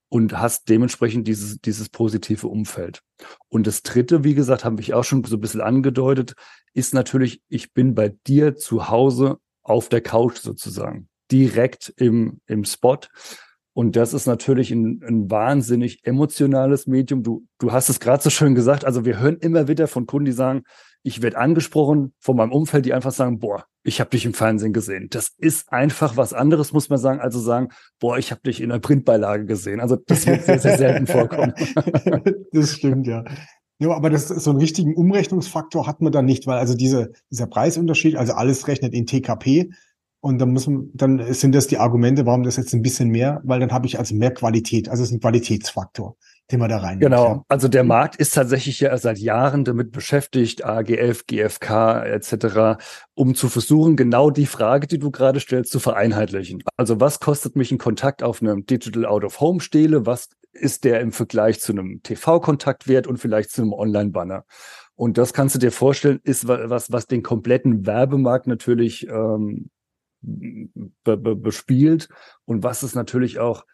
und 0.10 0.38
hast 0.38 0.70
dementsprechend 0.70 1.28
dieses, 1.28 1.60
dieses 1.60 1.90
positive 1.90 2.48
Umfeld. 2.48 3.02
Und 3.50 3.66
das 3.66 3.82
dritte, 3.82 4.24
wie 4.24 4.36
gesagt, 4.36 4.64
habe 4.64 4.80
ich 4.80 4.94
auch 4.94 5.04
schon 5.04 5.24
so 5.24 5.38
ein 5.38 5.42
bisschen 5.42 5.62
angedeutet, 5.62 6.34
ist 6.74 6.94
natürlich, 6.94 7.42
ich 7.50 7.74
bin 7.74 7.96
bei 7.96 8.10
dir 8.28 8.56
zu 8.56 8.90
Hause 8.90 9.38
auf 9.64 9.90
der 9.90 10.02
Couch 10.02 10.38
sozusagen, 10.38 11.08
direkt 11.32 11.94
im, 11.98 12.42
im 12.46 12.64
Spot. 12.64 13.00
Und 13.74 13.96
das 13.96 14.14
ist 14.14 14.28
natürlich 14.28 14.72
ein, 14.72 15.02
ein 15.06 15.32
wahnsinnig 15.32 16.06
emotionales 16.06 16.86
Medium. 16.86 17.24
Du, 17.24 17.46
du 17.58 17.72
hast 17.72 17.90
es 17.90 18.00
gerade 18.00 18.22
so 18.22 18.30
schön 18.30 18.54
gesagt. 18.54 18.86
Also 18.86 19.04
wir 19.04 19.20
hören 19.20 19.38
immer 19.38 19.68
wieder 19.68 19.88
von 19.88 20.06
Kunden, 20.06 20.26
die 20.26 20.32
sagen, 20.32 20.64
ich 21.02 21.22
werde 21.22 21.38
angesprochen 21.38 22.14
von 22.20 22.38
meinem 22.38 22.52
Umfeld, 22.52 22.86
die 22.86 22.94
einfach 22.94 23.12
sagen, 23.12 23.40
boah, 23.40 23.66
ich 23.84 24.00
habe 24.00 24.12
dich 24.12 24.26
im 24.26 24.34
Fernsehen 24.34 24.74
gesehen. 24.74 25.08
Das 25.10 25.32
ist 25.38 25.72
einfach 25.74 26.16
was 26.16 26.34
anderes, 26.34 26.72
muss 26.72 26.90
man 26.90 27.00
sagen, 27.00 27.20
also 27.20 27.40
sagen, 27.40 27.70
boah, 28.00 28.18
ich 28.18 28.32
habe 28.32 28.42
dich 28.42 28.62
in 28.62 28.70
der 28.70 28.80
Printbeilage 28.80 29.46
gesehen. 29.46 29.82
Also 29.82 29.98
das 29.98 30.26
wird 30.26 30.44
sehr, 30.44 30.60
sehr 30.60 30.78
selten 30.78 31.08
vorkommen. 31.08 31.54
das 32.54 32.74
stimmt, 32.74 33.08
ja. 33.08 33.26
Ja, 33.80 33.90
aber 33.92 34.10
das 34.10 34.28
so 34.28 34.52
einen 34.52 34.60
richtigen 34.60 34.96
Umrechnungsfaktor 34.96 35.88
hat 35.88 36.00
man 36.00 36.14
dann 36.14 36.26
nicht, 36.26 36.48
weil 36.48 36.60
also 36.60 36.76
diese, 36.76 37.12
dieser 37.30 37.48
Preisunterschied, 37.48 38.16
also 38.16 38.34
alles 38.34 38.68
rechnet 38.68 38.94
in 38.94 39.06
TKP 39.06 39.72
und 40.24 40.40
dann 40.40 40.54
muss 40.54 40.68
man, 40.68 40.90
dann 40.94 41.34
sind 41.34 41.54
das 41.54 41.68
die 41.68 41.78
Argumente, 41.78 42.26
warum 42.26 42.44
das 42.44 42.56
jetzt 42.56 42.74
ein 42.74 42.82
bisschen 42.82 43.10
mehr, 43.10 43.42
weil 43.44 43.60
dann 43.60 43.74
habe 43.74 43.88
ich 43.88 44.00
also 44.00 44.16
mehr 44.16 44.34
Qualität, 44.34 44.88
also 44.88 45.04
es 45.04 45.10
ist 45.10 45.16
ein 45.16 45.20
Qualitätsfaktor 45.20 46.16
den 46.52 46.60
man 46.60 46.70
da 46.70 46.78
rein. 46.78 47.00
Genau. 47.00 47.26
Ja. 47.26 47.46
Also 47.48 47.70
der 47.70 47.86
Markt 47.86 48.18
ist 48.18 48.34
tatsächlich 48.34 48.82
ja 48.82 48.96
seit 48.98 49.18
Jahren 49.18 49.64
damit 49.64 49.92
beschäftigt, 49.92 50.66
AGF, 50.66 51.26
GFK 51.26 52.04
etc., 52.06 52.84
um 53.16 53.34
zu 53.34 53.48
versuchen, 53.48 53.96
genau 53.96 54.30
die 54.30 54.46
Frage, 54.46 54.86
die 54.88 55.00
du 55.00 55.10
gerade 55.10 55.40
stellst, 55.40 55.72
zu 55.72 55.80
vereinheitlichen. 55.80 56.62
Also 56.76 57.00
was 57.00 57.22
kostet 57.22 57.56
mich 57.56 57.72
ein 57.72 57.78
Kontakt 57.78 58.24
auf 58.24 58.42
einem 58.42 58.66
Digital 58.66 59.06
Out 59.06 59.24
of 59.24 59.40
Home 59.40 59.62
Stele? 59.62 60.06
Was 60.06 60.30
ist 60.52 60.84
der 60.84 61.00
im 61.00 61.14
Vergleich 61.14 61.62
zu 61.62 61.72
einem 61.72 62.02
TV-Kontakt 62.04 62.90
wert 62.90 63.08
und 63.08 63.18
vielleicht 63.18 63.50
zu 63.50 63.62
einem 63.62 63.72
Online-Banner? 63.72 64.44
Und 64.96 65.18
das 65.18 65.34
kannst 65.34 65.56
du 65.56 65.60
dir 65.60 65.72
vorstellen, 65.72 66.20
ist 66.24 66.48
was, 66.48 66.92
was 66.92 67.08
den 67.08 67.24
kompletten 67.24 67.88
Werbemarkt 67.88 68.48
natürlich 68.48 69.08
ähm, 69.08 69.70
bespielt 71.04 72.10
und 72.46 72.64
was 72.64 72.84
es 72.84 72.96
natürlich 72.96 73.40
auch 73.40 73.66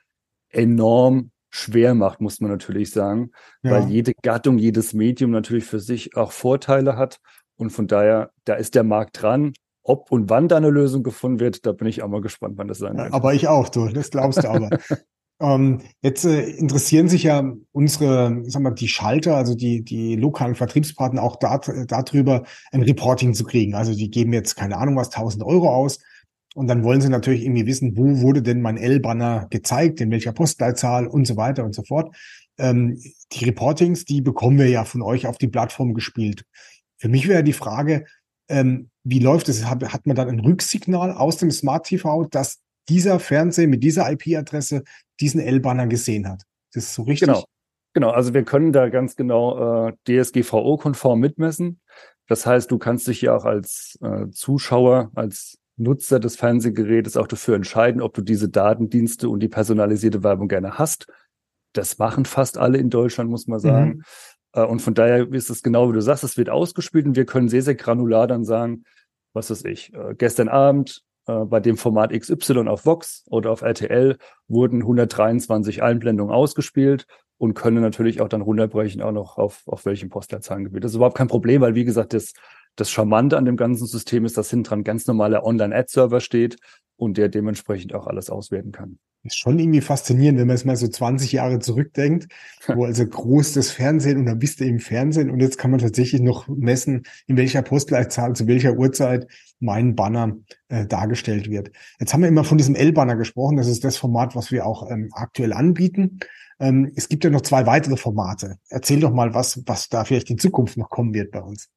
enorm 0.49 1.31
schwer 1.49 1.95
macht, 1.95 2.21
muss 2.21 2.39
man 2.41 2.51
natürlich 2.51 2.91
sagen, 2.91 3.31
ja. 3.63 3.71
weil 3.71 3.89
jede 3.89 4.13
Gattung, 4.21 4.57
jedes 4.57 4.93
Medium 4.93 5.31
natürlich 5.31 5.65
für 5.65 5.79
sich 5.79 6.15
auch 6.15 6.31
Vorteile 6.31 6.97
hat 6.97 7.19
Und 7.55 7.71
von 7.71 7.88
daher, 7.88 8.31
da 8.45 8.53
ist 8.53 8.75
der 8.75 8.83
Markt 8.83 9.21
dran. 9.21 9.53
Ob 9.83 10.12
und 10.12 10.29
wann 10.29 10.47
da 10.47 10.57
eine 10.57 10.69
Lösung 10.69 11.03
gefunden 11.03 11.39
wird, 11.39 11.65
da 11.65 11.71
bin 11.71 11.88
ich 11.88 12.03
auch 12.03 12.07
mal 12.07 12.21
gespannt, 12.21 12.57
wann 12.57 12.67
das 12.67 12.77
sein 12.77 12.97
wird. 12.97 13.12
Aber 13.12 13.33
ich 13.33 13.47
auch, 13.47 13.69
du, 13.69 13.88
das 13.88 14.12
glaubst 14.12 14.43
du 14.43 14.49
aber. 14.49 14.69
ähm, 15.41 15.81
jetzt 16.01 16.25
äh, 16.25 16.43
interessieren 16.43 17.09
sich 17.09 17.23
ja 17.23 17.51
unsere, 17.71 18.43
sag 18.43 18.62
mal, 18.62 18.71
die 18.71 18.88
Schalter, 18.88 19.35
also 19.35 19.55
die, 19.55 19.83
die 19.83 20.15
lokalen 20.15 20.55
Vertriebspartner 20.55 21.23
auch 21.23 21.38
da, 21.38 21.57
darüber, 21.57 22.43
ein 22.71 22.83
Reporting 22.83 23.33
zu 23.33 23.43
kriegen. 23.45 23.73
Also 23.73 23.95
die 23.95 24.12
geben 24.12 24.33
jetzt, 24.33 24.55
keine 24.55 24.77
Ahnung 24.77 24.95
was, 24.95 25.07
1000 25.07 25.43
Euro 25.43 25.69
aus. 25.69 25.99
Und 26.55 26.67
dann 26.67 26.83
wollen 26.83 27.01
sie 27.01 27.09
natürlich 27.09 27.43
irgendwie 27.43 27.67
wissen, 27.67 27.95
wo 27.95 28.21
wurde 28.21 28.41
denn 28.41 28.62
mein 28.62 28.77
L-Banner 28.77 29.47
gezeigt, 29.49 30.01
in 30.01 30.12
welcher 30.12 30.33
Postleitzahl 30.33 31.07
und 31.07 31.25
so 31.25 31.38
weiter 31.38 31.63
und 31.63 31.75
so 31.75 31.83
fort. 31.83 32.15
Ähm, 32.57 32.99
die 33.31 33.45
Reportings, 33.45 34.05
die 34.05 34.21
bekommen 34.21 34.57
wir 34.57 34.67
ja 34.67 34.83
von 34.83 35.01
euch 35.01 35.27
auf 35.27 35.38
die 35.38 35.47
Plattform 35.47 35.93
gespielt. 35.93 36.43
Für 36.97 37.07
mich 37.07 37.27
wäre 37.27 37.43
die 37.43 37.53
Frage, 37.53 38.05
ähm, 38.49 38.89
wie 39.03 39.19
läuft 39.19 39.47
es? 39.47 39.65
Hat, 39.65 40.05
man 40.05 40.15
dann 40.15 40.29
ein 40.29 40.39
Rücksignal 40.39 41.13
aus 41.13 41.38
dem 41.38 41.51
Smart 41.51 41.85
TV, 41.85 42.25
dass 42.25 42.59
dieser 42.89 43.19
Fernseher 43.19 43.67
mit 43.67 43.83
dieser 43.83 44.12
IP-Adresse 44.12 44.83
diesen 45.19 45.39
L-Banner 45.39 45.88
gesehen 45.88 46.27
hat? 46.27 46.43
Das 46.73 46.85
ist 46.85 46.93
so 46.95 47.03
richtig? 47.03 47.27
Genau. 47.27 47.45
Genau, 47.93 48.12
also 48.12 48.33
wir 48.33 48.43
können 48.43 48.71
da 48.71 48.89
ganz 48.89 49.15
genau 49.15 49.88
äh, 49.88 49.93
DSGVO-konform 50.07 51.19
mitmessen. 51.19 51.79
Das 52.27 52.45
heißt, 52.45 52.69
du 52.69 52.77
kannst 52.77 53.07
dich 53.07 53.21
ja 53.21 53.35
auch 53.35 53.45
als 53.45 53.97
äh, 54.01 54.29
Zuschauer, 54.29 55.12
als 55.15 55.57
Nutzer 55.79 56.19
des 56.19 56.35
Fernsehgerätes 56.35 57.17
auch 57.17 57.27
dafür 57.27 57.55
entscheiden, 57.55 58.01
ob 58.01 58.13
du 58.13 58.21
diese 58.21 58.49
Datendienste 58.49 59.29
und 59.29 59.39
die 59.39 59.47
personalisierte 59.47 60.23
Werbung 60.23 60.47
gerne 60.47 60.77
hast. 60.77 61.07
Das 61.73 61.97
machen 61.97 62.25
fast 62.25 62.57
alle 62.57 62.77
in 62.77 62.89
Deutschland, 62.89 63.29
muss 63.29 63.47
man 63.47 63.59
sagen. 63.59 63.89
Mhm. 63.89 64.03
Äh, 64.53 64.65
und 64.65 64.81
von 64.81 64.93
daher 64.93 65.31
ist 65.31 65.49
es 65.49 65.63
genau 65.63 65.89
wie 65.89 65.93
du 65.93 66.01
sagst, 66.01 66.23
es 66.23 66.37
wird 66.37 66.49
ausgespielt 66.49 67.05
und 67.05 67.15
wir 67.15 67.25
können 67.25 67.49
sehr, 67.49 67.61
sehr 67.61 67.75
granular 67.75 68.27
dann 68.27 68.43
sagen, 68.43 68.83
was 69.33 69.49
weiß 69.49 69.65
ich, 69.65 69.93
äh, 69.93 70.15
gestern 70.17 70.49
Abend 70.49 71.03
äh, 71.27 71.45
bei 71.45 71.59
dem 71.59 71.77
Format 71.77 72.11
XY 72.11 72.67
auf 72.67 72.85
Vox 72.85 73.23
oder 73.27 73.51
auf 73.51 73.61
RTL 73.61 74.17
wurden 74.47 74.81
123 74.81 75.83
Einblendungen 75.83 76.33
ausgespielt 76.33 77.05
und 77.37 77.53
können 77.53 77.81
natürlich 77.81 78.21
auch 78.21 78.27
dann 78.27 78.41
runterbrechen, 78.41 79.01
auch 79.01 79.11
noch 79.11 79.37
auf, 79.37 79.63
auf 79.65 79.85
welchem 79.85 80.09
Postleitzahlengebiet. 80.09 80.83
Das 80.83 80.91
ist 80.91 80.97
überhaupt 80.97 81.17
kein 81.17 81.27
Problem, 81.27 81.61
weil 81.61 81.75
wie 81.75 81.85
gesagt, 81.85 82.13
das, 82.13 82.33
das 82.79 82.91
Charmante 82.91 83.37
an 83.37 83.45
dem 83.45 83.57
ganzen 83.57 83.87
System 83.87 84.25
ist, 84.25 84.37
dass 84.37 84.49
hinten 84.49 84.63
dran 84.63 84.83
ganz 84.83 85.07
normaler 85.07 85.43
Online-Ad-Server 85.43 86.19
steht 86.19 86.57
und 86.95 87.17
der 87.17 87.29
dementsprechend 87.29 87.93
auch 87.93 88.07
alles 88.07 88.29
auswerten 88.29 88.71
kann. 88.71 88.99
Ist 89.23 89.37
schon 89.37 89.59
irgendwie 89.59 89.81
faszinierend, 89.81 90.39
wenn 90.39 90.47
man 90.47 90.55
es 90.55 90.63
mal 90.63 90.77
so 90.77 90.87
20 90.87 91.33
Jahre 91.33 91.59
zurückdenkt, 91.59 92.27
wo 92.67 92.85
also 92.85 93.05
groß 93.05 93.53
das 93.53 93.69
Fernsehen 93.69 94.17
und 94.17 94.25
dann 94.25 94.39
bist 94.39 94.61
du 94.61 94.65
im 94.65 94.79
Fernsehen 94.79 95.29
und 95.29 95.41
jetzt 95.41 95.57
kann 95.57 95.71
man 95.71 95.81
tatsächlich 95.81 96.21
noch 96.21 96.47
messen, 96.47 97.03
in 97.27 97.35
welcher 97.35 97.61
Postleitzahl, 97.61 98.33
zu 98.33 98.47
welcher 98.47 98.75
Uhrzeit 98.77 99.27
mein 99.59 99.95
Banner 99.95 100.37
äh, 100.69 100.85
dargestellt 100.85 101.49
wird. 101.49 101.71
Jetzt 101.99 102.13
haben 102.13 102.21
wir 102.21 102.29
immer 102.29 102.45
von 102.45 102.57
diesem 102.57 102.75
L-Banner 102.75 103.17
gesprochen, 103.17 103.57
das 103.57 103.67
ist 103.67 103.83
das 103.83 103.97
Format, 103.97 104.37
was 104.37 104.51
wir 104.51 104.65
auch 104.65 104.89
ähm, 104.89 105.09
aktuell 105.11 105.51
anbieten. 105.51 106.19
Ähm, 106.59 106.91
es 106.95 107.09
gibt 107.09 107.25
ja 107.25 107.29
noch 107.29 107.41
zwei 107.41 107.65
weitere 107.65 107.97
Formate. 107.97 108.57
Erzähl 108.69 109.01
doch 109.01 109.13
mal, 109.13 109.33
was, 109.33 109.61
was 109.65 109.89
da 109.89 110.05
vielleicht 110.05 110.29
in 110.29 110.37
Zukunft 110.37 110.77
noch 110.77 110.89
kommen 110.89 111.13
wird 111.13 111.31
bei 111.31 111.41
uns. 111.41 111.69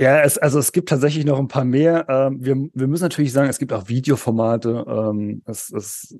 Ja, 0.00 0.20
es, 0.22 0.38
also 0.38 0.60
es 0.60 0.70
gibt 0.70 0.88
tatsächlich 0.88 1.24
noch 1.24 1.40
ein 1.40 1.48
paar 1.48 1.64
mehr. 1.64 2.06
Ähm, 2.08 2.44
wir, 2.44 2.56
wir 2.72 2.86
müssen 2.86 3.02
natürlich 3.02 3.32
sagen, 3.32 3.50
es 3.50 3.58
gibt 3.58 3.72
auch 3.72 3.88
Videoformate. 3.88 4.84
Ähm, 4.86 5.42
es, 5.44 5.72
es, 5.72 6.16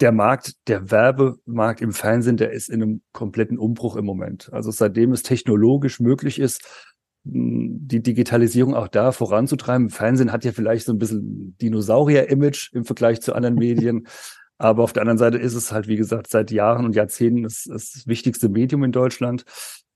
der 0.00 0.12
Markt, 0.12 0.54
der 0.68 0.90
Werbemarkt 0.90 1.80
im 1.80 1.92
Fernsehen, 1.92 2.36
der 2.36 2.52
ist 2.52 2.68
in 2.68 2.82
einem 2.82 3.02
kompletten 3.12 3.58
Umbruch 3.58 3.96
im 3.96 4.04
Moment. 4.04 4.52
Also 4.52 4.70
seitdem 4.70 5.12
es 5.12 5.22
technologisch 5.22 6.00
möglich 6.00 6.38
ist, 6.38 6.62
die 7.24 8.02
Digitalisierung 8.02 8.74
auch 8.74 8.88
da 8.88 9.10
voranzutreiben. 9.12 9.88
Fernsehen 9.88 10.30
hat 10.30 10.44
ja 10.44 10.52
vielleicht 10.52 10.84
so 10.84 10.92
ein 10.92 10.98
bisschen 10.98 11.56
Dinosaurier-Image 11.60 12.74
im 12.74 12.84
Vergleich 12.84 13.22
zu 13.22 13.34
anderen 13.34 13.54
Medien. 13.54 14.06
Aber 14.58 14.82
auf 14.82 14.92
der 14.92 15.02
anderen 15.02 15.18
Seite 15.18 15.38
ist 15.38 15.54
es 15.54 15.72
halt, 15.72 15.86
wie 15.86 15.96
gesagt, 15.96 16.28
seit 16.28 16.50
Jahren 16.50 16.84
und 16.84 16.96
Jahrzehnten 16.96 17.44
das, 17.44 17.64
das 17.64 18.06
wichtigste 18.06 18.48
Medium 18.48 18.82
in 18.82 18.92
Deutschland 18.92 19.44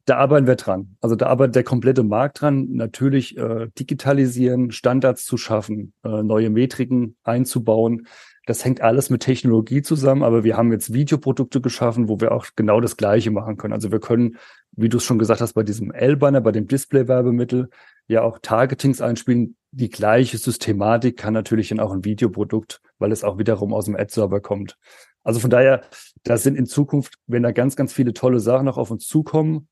da 0.04 0.16
arbeiten 0.16 0.46
wir 0.46 0.56
dran. 0.56 0.96
Also 1.00 1.14
da 1.14 1.26
arbeitet 1.26 1.54
der 1.54 1.64
komplette 1.64 2.02
Markt 2.02 2.40
dran, 2.40 2.72
natürlich 2.72 3.36
äh, 3.36 3.68
digitalisieren, 3.78 4.72
Standards 4.72 5.24
zu 5.24 5.36
schaffen, 5.36 5.92
äh, 6.04 6.22
neue 6.22 6.50
Metriken 6.50 7.16
einzubauen. 7.22 8.06
Das 8.46 8.64
hängt 8.64 8.80
alles 8.80 9.10
mit 9.10 9.22
Technologie 9.22 9.82
zusammen, 9.82 10.24
aber 10.24 10.42
wir 10.42 10.56
haben 10.56 10.72
jetzt 10.72 10.92
Videoprodukte 10.92 11.60
geschaffen, 11.60 12.08
wo 12.08 12.20
wir 12.20 12.32
auch 12.32 12.46
genau 12.56 12.80
das 12.80 12.96
Gleiche 12.96 13.30
machen 13.30 13.56
können. 13.56 13.72
Also 13.72 13.92
wir 13.92 14.00
können, 14.00 14.36
wie 14.72 14.88
du 14.88 14.96
es 14.96 15.04
schon 15.04 15.20
gesagt 15.20 15.40
hast, 15.40 15.52
bei 15.52 15.62
diesem 15.62 15.92
L-Banner, 15.92 16.40
bei 16.40 16.50
dem 16.50 16.66
Display-Werbemittel 16.66 17.68
ja 18.08 18.22
auch 18.22 18.40
Targetings 18.40 19.00
einspielen. 19.00 19.56
Die 19.70 19.90
gleiche 19.90 20.38
Systematik 20.38 21.16
kann 21.16 21.34
natürlich 21.34 21.68
dann 21.68 21.78
auch 21.78 21.92
ein 21.92 22.04
Videoprodukt, 22.04 22.80
weil 22.98 23.12
es 23.12 23.22
auch 23.22 23.38
wiederum 23.38 23.72
aus 23.72 23.84
dem 23.84 23.94
Ad-Server 23.94 24.40
kommt. 24.40 24.76
Also 25.22 25.38
von 25.38 25.50
daher, 25.50 25.82
da 26.24 26.36
sind 26.36 26.56
in 26.56 26.66
Zukunft, 26.66 27.18
wenn 27.28 27.44
da 27.44 27.52
ganz, 27.52 27.76
ganz 27.76 27.92
viele 27.92 28.12
tolle 28.12 28.40
Sachen 28.40 28.66
noch 28.66 28.76
auf 28.76 28.90
uns 28.90 29.06
zukommen, 29.06 29.68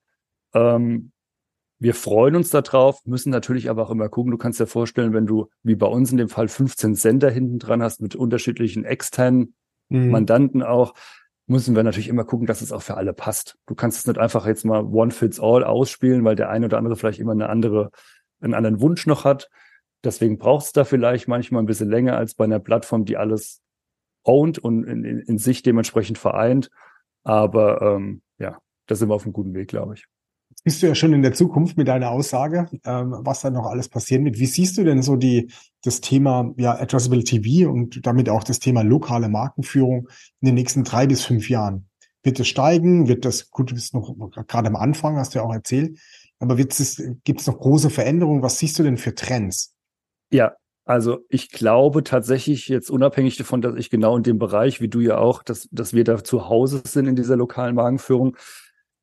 ähm, 0.54 1.12
wir 1.80 1.94
freuen 1.94 2.36
uns 2.36 2.50
darauf, 2.50 3.04
müssen 3.06 3.30
natürlich 3.30 3.70
aber 3.70 3.82
auch 3.82 3.90
immer 3.90 4.10
gucken. 4.10 4.30
Du 4.30 4.36
kannst 4.36 4.60
dir 4.60 4.66
vorstellen, 4.66 5.14
wenn 5.14 5.26
du, 5.26 5.48
wie 5.62 5.76
bei 5.76 5.86
uns 5.86 6.12
in 6.12 6.18
dem 6.18 6.28
Fall, 6.28 6.46
15 6.46 6.94
Sender 6.94 7.30
hinten 7.30 7.58
dran 7.58 7.82
hast 7.82 8.02
mit 8.02 8.14
unterschiedlichen 8.14 8.84
externen 8.84 9.54
mhm. 9.88 10.10
Mandanten 10.10 10.62
auch, 10.62 10.92
müssen 11.46 11.74
wir 11.74 11.82
natürlich 11.82 12.08
immer 12.08 12.24
gucken, 12.24 12.46
dass 12.46 12.60
es 12.60 12.70
auch 12.70 12.82
für 12.82 12.98
alle 12.98 13.14
passt. 13.14 13.56
Du 13.66 13.74
kannst 13.74 13.98
es 13.98 14.06
nicht 14.06 14.18
einfach 14.18 14.46
jetzt 14.46 14.64
mal 14.64 14.84
one 14.84 15.10
fits 15.10 15.40
all 15.40 15.64
ausspielen, 15.64 16.22
weil 16.22 16.36
der 16.36 16.50
eine 16.50 16.66
oder 16.66 16.76
andere 16.76 16.96
vielleicht 16.96 17.18
immer 17.18 17.32
eine 17.32 17.48
andere, 17.48 17.90
einen 18.40 18.54
anderen 18.54 18.82
Wunsch 18.82 19.06
noch 19.06 19.24
hat. 19.24 19.48
Deswegen 20.04 20.36
braucht 20.36 20.66
es 20.66 20.72
da 20.72 20.84
vielleicht 20.84 21.28
manchmal 21.28 21.62
ein 21.62 21.66
bisschen 21.66 21.90
länger 21.90 22.16
als 22.16 22.34
bei 22.34 22.44
einer 22.44 22.60
Plattform, 22.60 23.06
die 23.06 23.16
alles 23.16 23.62
owned 24.22 24.58
und 24.58 24.84
in, 24.84 25.04
in, 25.04 25.18
in 25.18 25.38
sich 25.38 25.62
dementsprechend 25.62 26.18
vereint. 26.18 26.70
Aber 27.24 27.80
ähm, 27.80 28.20
ja, 28.38 28.58
da 28.86 28.94
sind 28.94 29.08
wir 29.08 29.14
auf 29.14 29.24
einem 29.24 29.32
guten 29.32 29.54
Weg, 29.54 29.68
glaube 29.68 29.94
ich 29.94 30.06
bist 30.62 30.82
du 30.82 30.86
ja 30.86 30.94
schon 30.94 31.12
in 31.12 31.22
der 31.22 31.32
Zukunft 31.32 31.76
mit 31.76 31.88
deiner 31.88 32.10
Aussage, 32.10 32.68
ähm, 32.84 33.14
was 33.20 33.40
da 33.40 33.50
noch 33.50 33.66
alles 33.66 33.88
passieren 33.88 34.24
wird. 34.24 34.38
Wie 34.38 34.46
siehst 34.46 34.78
du 34.78 34.84
denn 34.84 35.02
so 35.02 35.16
die, 35.16 35.50
das 35.82 36.00
Thema 36.00 36.52
ja, 36.56 36.78
Addressable 36.78 37.24
TV 37.24 37.70
und 37.70 38.06
damit 38.06 38.28
auch 38.28 38.44
das 38.44 38.58
Thema 38.58 38.82
lokale 38.82 39.28
Markenführung 39.28 40.08
in 40.40 40.46
den 40.46 40.54
nächsten 40.54 40.84
drei 40.84 41.06
bis 41.06 41.24
fünf 41.24 41.48
Jahren? 41.48 41.86
Wird 42.22 42.38
es 42.38 42.48
steigen? 42.48 43.08
Wird 43.08 43.24
das, 43.24 43.50
gut, 43.50 43.70
du 43.70 43.74
bist 43.74 43.94
noch 43.94 44.14
gerade 44.46 44.68
am 44.68 44.76
Anfang, 44.76 45.16
hast 45.16 45.34
du 45.34 45.38
ja 45.38 45.44
auch 45.44 45.54
erzählt, 45.54 45.98
aber 46.38 46.56
gibt 46.56 46.72
es 46.72 47.46
noch 47.46 47.58
große 47.58 47.90
Veränderungen? 47.90 48.42
Was 48.42 48.58
siehst 48.58 48.78
du 48.78 48.82
denn 48.82 48.98
für 48.98 49.14
Trends? 49.14 49.74
Ja, 50.30 50.54
also 50.84 51.18
ich 51.28 51.50
glaube 51.50 52.02
tatsächlich 52.02 52.68
jetzt 52.68 52.90
unabhängig 52.90 53.36
davon, 53.36 53.62
dass 53.62 53.76
ich 53.76 53.90
genau 53.90 54.16
in 54.16 54.22
dem 54.22 54.38
Bereich, 54.38 54.80
wie 54.80 54.88
du 54.88 55.00
ja 55.00 55.18
auch, 55.18 55.42
dass, 55.42 55.68
dass 55.70 55.92
wir 55.92 56.04
da 56.04 56.22
zu 56.24 56.48
Hause 56.48 56.82
sind 56.84 57.06
in 57.06 57.16
dieser 57.16 57.36
lokalen 57.36 57.74
Markenführung, 57.74 58.36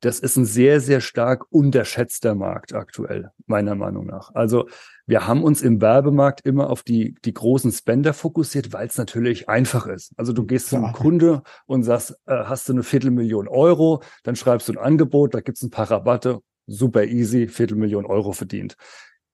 das 0.00 0.20
ist 0.20 0.36
ein 0.36 0.44
sehr, 0.44 0.80
sehr 0.80 1.00
stark 1.00 1.46
unterschätzter 1.50 2.34
Markt 2.34 2.72
aktuell, 2.72 3.30
meiner 3.46 3.74
Meinung 3.74 4.06
nach. 4.06 4.34
Also 4.34 4.68
wir 5.06 5.26
haben 5.26 5.42
uns 5.42 5.62
im 5.62 5.80
Werbemarkt 5.80 6.46
immer 6.46 6.70
auf 6.70 6.82
die, 6.82 7.14
die 7.24 7.34
großen 7.34 7.72
Spender 7.72 8.12
fokussiert, 8.12 8.72
weil 8.72 8.86
es 8.86 8.98
natürlich 8.98 9.48
einfach 9.48 9.86
ist. 9.86 10.12
Also 10.16 10.32
du 10.32 10.44
gehst 10.44 10.68
zum 10.68 10.92
Kunde 10.92 11.42
und 11.66 11.82
sagst, 11.82 12.12
äh, 12.26 12.44
hast 12.44 12.68
du 12.68 12.74
eine 12.74 12.82
Viertelmillion 12.82 13.48
Euro, 13.48 14.02
dann 14.22 14.36
schreibst 14.36 14.68
du 14.68 14.72
ein 14.72 14.78
Angebot, 14.78 15.34
da 15.34 15.40
gibt's 15.40 15.62
ein 15.62 15.70
paar 15.70 15.90
Rabatte, 15.90 16.40
super 16.66 17.04
easy, 17.04 17.48
Viertelmillion 17.48 18.06
Euro 18.06 18.32
verdient 18.32 18.76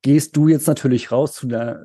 gehst 0.05 0.37
du 0.37 0.49
jetzt 0.49 0.69
natürlich 0.69 1.11
raus 1.11 1.33
zu, 1.33 1.49
einer, 1.49 1.83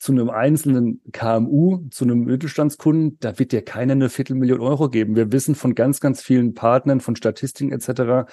zu 0.00 0.10
einem 0.10 0.28
einzelnen 0.28 1.00
KMU, 1.12 1.88
zu 1.90 2.04
einem 2.04 2.24
Mittelstandskunden, 2.24 3.18
da 3.20 3.38
wird 3.38 3.52
dir 3.52 3.62
keiner 3.62 3.92
eine 3.92 4.08
Viertelmillion 4.08 4.60
Euro 4.60 4.90
geben. 4.90 5.14
Wir 5.14 5.30
wissen 5.30 5.54
von 5.54 5.76
ganz, 5.76 6.00
ganz 6.00 6.20
vielen 6.20 6.54
Partnern, 6.54 7.00
von 7.00 7.14
Statistiken 7.14 7.72
etc., 7.72 8.28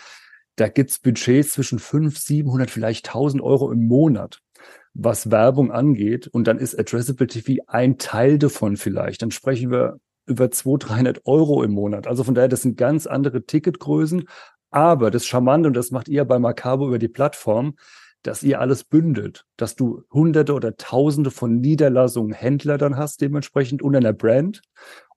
da 0.56 0.70
gibt's 0.70 0.98
Budgets 0.98 1.54
zwischen 1.54 1.78
500, 1.78 2.18
700, 2.18 2.72
vielleicht 2.72 3.08
1000 3.10 3.44
Euro 3.44 3.72
im 3.72 3.86
Monat, 3.86 4.40
was 4.96 5.30
Werbung 5.30 5.72
angeht. 5.72 6.26
Und 6.26 6.48
dann 6.48 6.58
ist 6.58 6.78
Addressable 6.78 7.28
TV 7.28 7.64
ein 7.68 8.00
Teil 8.00 8.40
davon 8.40 8.76
vielleicht. 8.76 9.22
Dann 9.22 9.30
sprechen 9.30 9.70
wir 9.70 10.00
über 10.26 10.50
200, 10.50 10.90
300 10.90 11.22
Euro 11.28 11.62
im 11.62 11.74
Monat. 11.74 12.08
Also 12.08 12.24
von 12.24 12.34
daher, 12.34 12.48
das 12.48 12.64
sind 12.64 12.76
ganz 12.76 13.06
andere 13.06 13.46
Ticketgrößen. 13.46 14.28
Aber 14.72 15.12
das 15.12 15.28
Charmante, 15.28 15.68
und 15.68 15.76
das 15.76 15.92
macht 15.92 16.10
ihr 16.10 16.26
bei 16.26 16.40
Macabo 16.40 16.88
über 16.88 16.98
die 16.98 17.08
Plattform, 17.08 17.76
dass 18.24 18.44
ihr 18.44 18.60
alles 18.60 18.84
bündelt, 18.84 19.46
dass 19.56 19.76
du 19.76 20.04
hunderte 20.12 20.54
oder 20.54 20.76
tausende 20.76 21.32
von 21.32 21.60
Niederlassungen 21.60 22.34
Händler 22.34 22.78
dann 22.78 22.98
hast 22.98 23.22
dementsprechend 23.22 23.82
und 23.82 23.96
einer 23.96 24.14
Brand. 24.14 24.62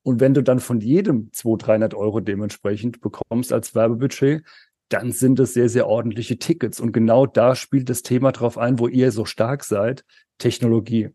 Und 0.02 0.20
wenn 0.20 0.34
du 0.34 0.42
dann 0.42 0.60
von 0.60 0.80
jedem 0.80 1.32
200, 1.32 1.66
300 1.66 1.94
Euro 1.94 2.20
dementsprechend 2.20 3.00
bekommst 3.00 3.52
als 3.52 3.74
Werbebudget, 3.74 4.44
dann 4.88 5.12
sind 5.12 5.38
es 5.38 5.54
sehr, 5.54 5.68
sehr 5.68 5.86
ordentliche 5.86 6.38
Tickets. 6.38 6.80
Und 6.80 6.92
genau 6.92 7.26
da 7.26 7.54
spielt 7.54 7.88
das 7.88 8.02
Thema 8.02 8.32
drauf 8.32 8.58
ein, 8.58 8.78
wo 8.78 8.88
ihr 8.88 9.12
so 9.12 9.24
stark 9.24 9.64
seid, 9.64 10.04
Technologie. 10.38 11.10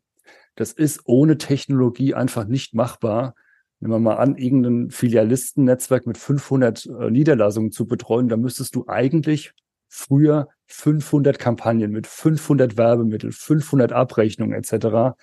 Das 0.56 0.72
ist 0.72 1.02
ohne 1.06 1.38
Technologie 1.38 2.14
einfach 2.14 2.46
nicht 2.46 2.74
machbar. 2.74 3.36
Nehmen 3.80 3.94
wir 3.94 4.00
mal 4.00 4.16
an, 4.16 4.38
irgendein 4.38 4.90
Filialistennetzwerk 4.92 6.08
mit 6.08 6.18
500 6.18 6.86
äh, 6.86 7.12
Niederlassungen 7.12 7.72
zu 7.72 7.86
betreuen, 7.88 8.30
da 8.30 8.38
müsstest 8.38 8.76
du 8.76 8.86
eigentlich 8.88 9.54
früher 9.88 10.48
500 10.68 11.40
Kampagnen 11.40 11.92
mit 11.92 12.08
500 12.08 12.78
Werbemitteln, 12.78 13.32
500 13.32 13.92
Abrechnungen 13.94 14.54
etc. 14.54 15.16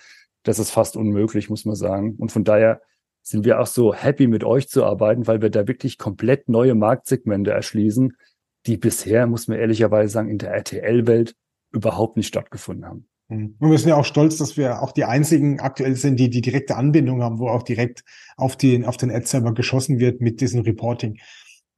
Das 0.43 0.59
ist 0.59 0.71
fast 0.71 0.95
unmöglich, 0.95 1.49
muss 1.49 1.65
man 1.65 1.75
sagen. 1.75 2.15
Und 2.17 2.31
von 2.31 2.43
daher 2.43 2.81
sind 3.21 3.45
wir 3.45 3.59
auch 3.59 3.67
so 3.67 3.93
happy 3.93 4.27
mit 4.27 4.43
euch 4.43 4.67
zu 4.67 4.83
arbeiten, 4.83 5.27
weil 5.27 5.41
wir 5.41 5.49
da 5.49 5.67
wirklich 5.67 5.97
komplett 5.97 6.49
neue 6.49 6.75
Marktsegmente 6.75 7.51
erschließen, 7.51 8.17
die 8.65 8.77
bisher, 8.77 9.27
muss 9.27 9.47
man 9.47 9.57
ehrlicherweise 9.57 10.11
sagen, 10.11 10.29
in 10.29 10.37
der 10.37 10.51
RTL-Welt 10.51 11.35
überhaupt 11.71 12.17
nicht 12.17 12.27
stattgefunden 12.27 12.85
haben. 12.85 13.07
Mhm. 13.29 13.55
Und 13.59 13.71
wir 13.71 13.77
sind 13.77 13.89
ja 13.89 13.95
auch 13.95 14.05
stolz, 14.05 14.37
dass 14.37 14.57
wir 14.57 14.81
auch 14.81 14.91
die 14.91 15.05
einzigen 15.05 15.59
aktuell 15.59 15.95
sind, 15.95 16.19
die 16.19 16.29
die 16.29 16.41
direkte 16.41 16.75
Anbindung 16.75 17.21
haben, 17.21 17.39
wo 17.39 17.47
auch 17.47 17.63
direkt 17.63 18.03
auf 18.37 18.55
den, 18.55 18.85
auf 18.85 18.97
den 18.97 19.11
Ad-Server 19.11 19.53
geschossen 19.53 19.99
wird 19.99 20.21
mit 20.21 20.41
diesem 20.41 20.61
Reporting. 20.61 21.19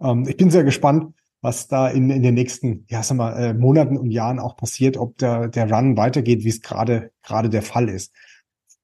Ähm, 0.02 0.26
ich 0.28 0.38
bin 0.38 0.50
sehr 0.50 0.63
gespannt, 0.63 1.13
was 1.46 1.68
da 1.68 1.88
in, 1.88 2.10
in 2.10 2.24
den 2.24 2.34
nächsten, 2.34 2.86
ja, 2.90 3.04
sag 3.04 3.18
mal, 3.18 3.38
äh, 3.38 3.54
Monaten 3.54 3.98
und 3.98 4.10
Jahren 4.10 4.40
auch 4.40 4.58
passiert, 4.58 4.98
ob 4.98 5.18
der, 5.20 5.48
der 5.48 5.72
Run 5.72 5.96
weitergeht, 5.96 6.44
wie 6.44 6.50
es 6.50 6.62
gerade, 6.62 7.12
der 7.30 7.62
Fall 7.62 7.88
ist. 7.88 8.14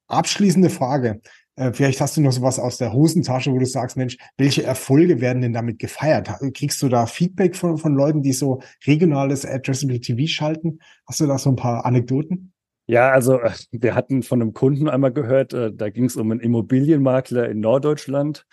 Abschließende 0.08 0.70
Frage. 0.70 1.22
Äh, 1.56 1.74
vielleicht 1.74 2.00
hast 2.02 2.18
du 2.18 2.22
noch 2.22 2.32
sowas 2.32 2.60
aus 2.60 2.78
der 2.78 2.94
Hosentasche, 2.94 3.52
wo 3.52 3.58
du 3.58 3.66
sagst, 3.66 3.98
Mensch, 3.98 4.18
welche 4.38 4.64
Erfolge 4.64 5.22
werden 5.22 5.42
denn 5.42 5.54
damit 5.54 5.80
gefeiert? 5.80 6.30
Kriegst 6.54 6.82
du 6.84 6.88
da 6.88 7.08
Feedback 7.08 7.56
von, 7.56 7.80
von 7.80 7.96
Leuten, 7.96 8.22
die 8.22 8.34
so 8.34 8.62
regionales 8.86 9.44
Addressable 9.44 10.00
TV 10.00 10.28
schalten? 10.28 10.80
Hast 11.08 11.20
du 11.20 11.26
da 11.26 11.40
so 11.40 11.50
ein 11.50 11.56
paar 11.56 11.84
Anekdoten? 11.84 12.54
Ja, 12.86 13.10
also 13.10 13.40
äh, 13.40 13.52
wir 13.72 13.96
hatten 13.96 14.22
von 14.22 14.40
einem 14.40 14.54
Kunden 14.54 14.88
einmal 14.88 15.12
gehört, 15.12 15.54
äh, 15.54 15.74
da 15.74 15.90
ging 15.90 16.06
es 16.06 16.16
um 16.16 16.30
einen 16.30 16.42
Immobilienmakler 16.42 17.50
in 17.50 17.60
Norddeutschland 17.60 18.46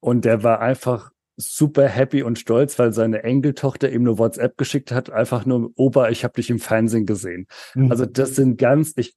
und 0.00 0.26
der 0.26 0.42
war 0.42 0.60
einfach 0.60 1.10
super 1.36 1.88
happy 1.88 2.22
und 2.22 2.38
stolz, 2.38 2.78
weil 2.78 2.92
seine 2.92 3.22
Enkeltochter 3.22 3.90
ihm 3.90 4.02
eine 4.02 4.18
WhatsApp 4.18 4.56
geschickt 4.56 4.92
hat, 4.92 5.10
einfach 5.10 5.46
nur, 5.46 5.70
Opa, 5.76 6.08
ich 6.08 6.24
habe 6.24 6.34
dich 6.34 6.50
im 6.50 6.58
Fernsehen 6.58 7.06
gesehen. 7.06 7.46
Mhm. 7.74 7.90
Also 7.90 8.06
das 8.06 8.36
sind 8.36 8.58
ganz, 8.58 8.94
ich 8.96 9.14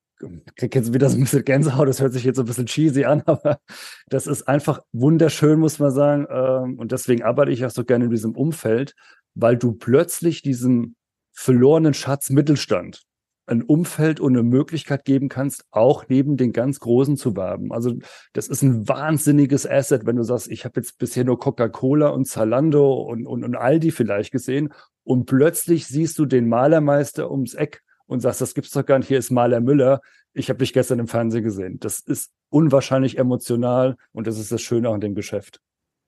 krieg 0.55 0.75
jetzt 0.75 0.93
wieder 0.93 1.10
so 1.10 1.17
ein 1.17 1.21
bisschen 1.21 1.45
Gänsehaut, 1.45 1.88
das 1.88 2.01
hört 2.01 2.13
sich 2.13 2.23
jetzt 2.23 2.36
so 2.36 2.43
ein 2.43 2.45
bisschen 2.47 2.65
cheesy 2.65 3.05
an, 3.05 3.23
aber 3.25 3.60
das 4.08 4.27
ist 4.27 4.47
einfach 4.47 4.82
wunderschön, 4.91 5.60
muss 5.60 5.79
man 5.79 5.91
sagen. 5.91 6.27
Ähm, 6.29 6.77
und 6.77 6.91
deswegen 6.91 7.23
arbeite 7.23 7.51
ich 7.51 7.65
auch 7.65 7.71
so 7.71 7.86
gerne 7.86 8.05
in 8.05 8.12
diesem 8.12 8.36
Umfeld, 8.36 8.95
weil 9.34 9.58
du 9.58 9.73
plötzlich 9.73 10.41
diesen 10.41 10.95
verlorenen 11.32 11.93
Schatz 11.93 12.29
Mittelstand 12.29 13.03
ein 13.49 13.63
Umfeld 13.63 14.19
und 14.19 14.33
eine 14.33 14.43
Möglichkeit 14.43 15.05
geben 15.05 15.27
kannst, 15.27 15.65
auch 15.71 16.05
neben 16.07 16.38
den 16.38 16.53
ganz 16.53 16.79
Großen 16.79 17.17
zu 17.17 17.35
werben. 17.35 17.71
Also 17.71 17.95
das 18.33 18.47
ist 18.47 18.62
ein 18.62 18.88
wahnsinniges 18.88 19.67
Asset, 19.67 20.05
wenn 20.05 20.15
du 20.15 20.23
sagst, 20.23 20.49
ich 20.49 20.65
habe 20.65 20.79
jetzt 20.79 20.97
bisher 20.97 21.23
nur 21.23 21.39
Coca-Cola 21.39 22.09
und 22.09 22.25
Zalando 22.25 22.93
und, 22.93 23.25
und, 23.25 23.43
und 23.43 23.55
Aldi 23.55 23.91
vielleicht 23.91 24.31
gesehen 24.31 24.73
und 25.03 25.25
plötzlich 25.25 25.88
siehst 25.88 26.19
du 26.19 26.25
den 26.25 26.47
Malermeister 26.47 27.31
ums 27.31 27.55
Eck 27.55 27.81
und 28.05 28.21
sagst, 28.21 28.41
das 28.41 28.53
gibt's 28.53 28.71
doch 28.71 28.85
gar 28.85 28.99
nicht, 28.99 29.07
hier 29.07 29.19
ist 29.19 29.31
Maler 29.31 29.62
Müller, 29.62 30.01
ich 30.33 30.49
habe 30.49 30.59
dich 30.59 30.73
gestern 30.73 30.99
im 30.99 31.07
Fernsehen 31.07 31.43
gesehen. 31.43 31.79
Das 31.79 31.99
ist 31.99 32.31
unwahrscheinlich 32.49 33.17
emotional 33.17 33.95
und 34.12 34.27
das 34.27 34.38
ist 34.38 34.51
das 34.51 34.62
Schöne 34.62 34.89
an 34.89 35.01
dem 35.01 35.15
Geschäft. 35.15 35.59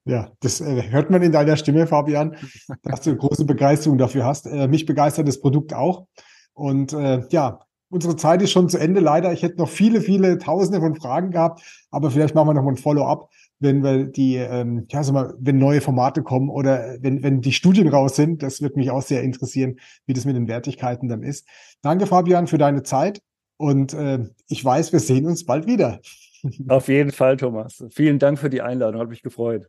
Ja, 0.06 0.32
das 0.40 0.62
äh, 0.62 0.90
hört 0.90 1.12
man 1.12 1.22
in 1.22 1.32
deiner 1.32 1.58
Stimme, 1.58 1.86
Fabian, 1.86 2.36
dass 2.84 3.02
du 3.02 3.16
große 3.16 3.46
Begeisterung 3.46 3.98
dafür 3.98 4.26
hast. 4.26 4.48
Äh, 4.48 4.68
mich 4.68 4.86
begeistert 4.86 5.28
das 5.28 5.40
Produkt 5.40 5.74
auch. 5.74 6.08
Und 6.54 6.94
äh, 6.94 7.24
ja, 7.30 7.60
unsere 7.90 8.16
Zeit 8.16 8.42
ist 8.42 8.52
schon 8.52 8.70
zu 8.70 8.78
Ende. 8.78 9.00
Leider, 9.00 9.32
ich 9.34 9.44
hätte 9.44 9.58
noch 9.58 9.70
viele, 9.70 10.02
viele 10.02 10.38
Tausende 10.38 10.80
von 10.80 10.96
Fragen 10.96 11.32
gehabt, 11.32 11.62
aber 11.92 12.10
vielleicht 12.10 12.34
machen 12.34 12.48
wir 12.48 12.54
noch 12.54 12.64
mal 12.64 12.72
ein 12.72 12.78
Follow-up, 12.78 13.30
wenn 13.60 13.84
wir 13.84 14.06
die, 14.06 14.38
ähm, 14.38 14.86
ja, 14.90 15.04
sag 15.04 15.14
mal, 15.14 15.34
wenn 15.40 15.58
neue 15.58 15.82
Formate 15.82 16.24
kommen 16.24 16.50
oder 16.50 16.98
wenn, 17.02 17.22
wenn 17.22 17.42
die 17.42 17.52
Studien 17.52 17.88
raus 17.88 18.16
sind. 18.16 18.42
Das 18.42 18.62
wird 18.62 18.76
mich 18.76 18.90
auch 18.90 19.02
sehr 19.02 19.22
interessieren, 19.22 19.80
wie 20.06 20.14
das 20.14 20.26
mit 20.26 20.36
den 20.36 20.48
Wertigkeiten 20.48 21.10
dann 21.10 21.24
ist. 21.24 21.48
Danke, 21.82 22.08
Fabian, 22.08 22.48
für 22.48 22.58
deine 22.58 22.84
Zeit. 22.84 23.22
Und 23.58 23.94
äh, 23.94 24.26
ich 24.48 24.64
weiß, 24.66 24.92
wir 24.92 25.00
sehen 25.00 25.28
uns 25.28 25.46
bald 25.46 25.68
wieder. 25.68 26.00
Auf 26.68 26.88
jeden 26.88 27.12
Fall, 27.12 27.38
Thomas. 27.38 27.84
Vielen 27.92 28.18
Dank 28.18 28.40
für 28.40 28.50
die 28.50 28.62
Einladung, 28.62 29.00
hat 29.00 29.10
mich 29.10 29.22
gefreut. 29.22 29.68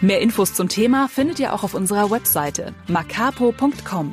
Mehr 0.00 0.20
Infos 0.20 0.54
zum 0.54 0.68
Thema 0.68 1.08
findet 1.08 1.40
ihr 1.40 1.54
auch 1.54 1.64
auf 1.64 1.74
unserer 1.74 2.10
Webseite 2.10 2.74
macapo.com. 2.86 4.12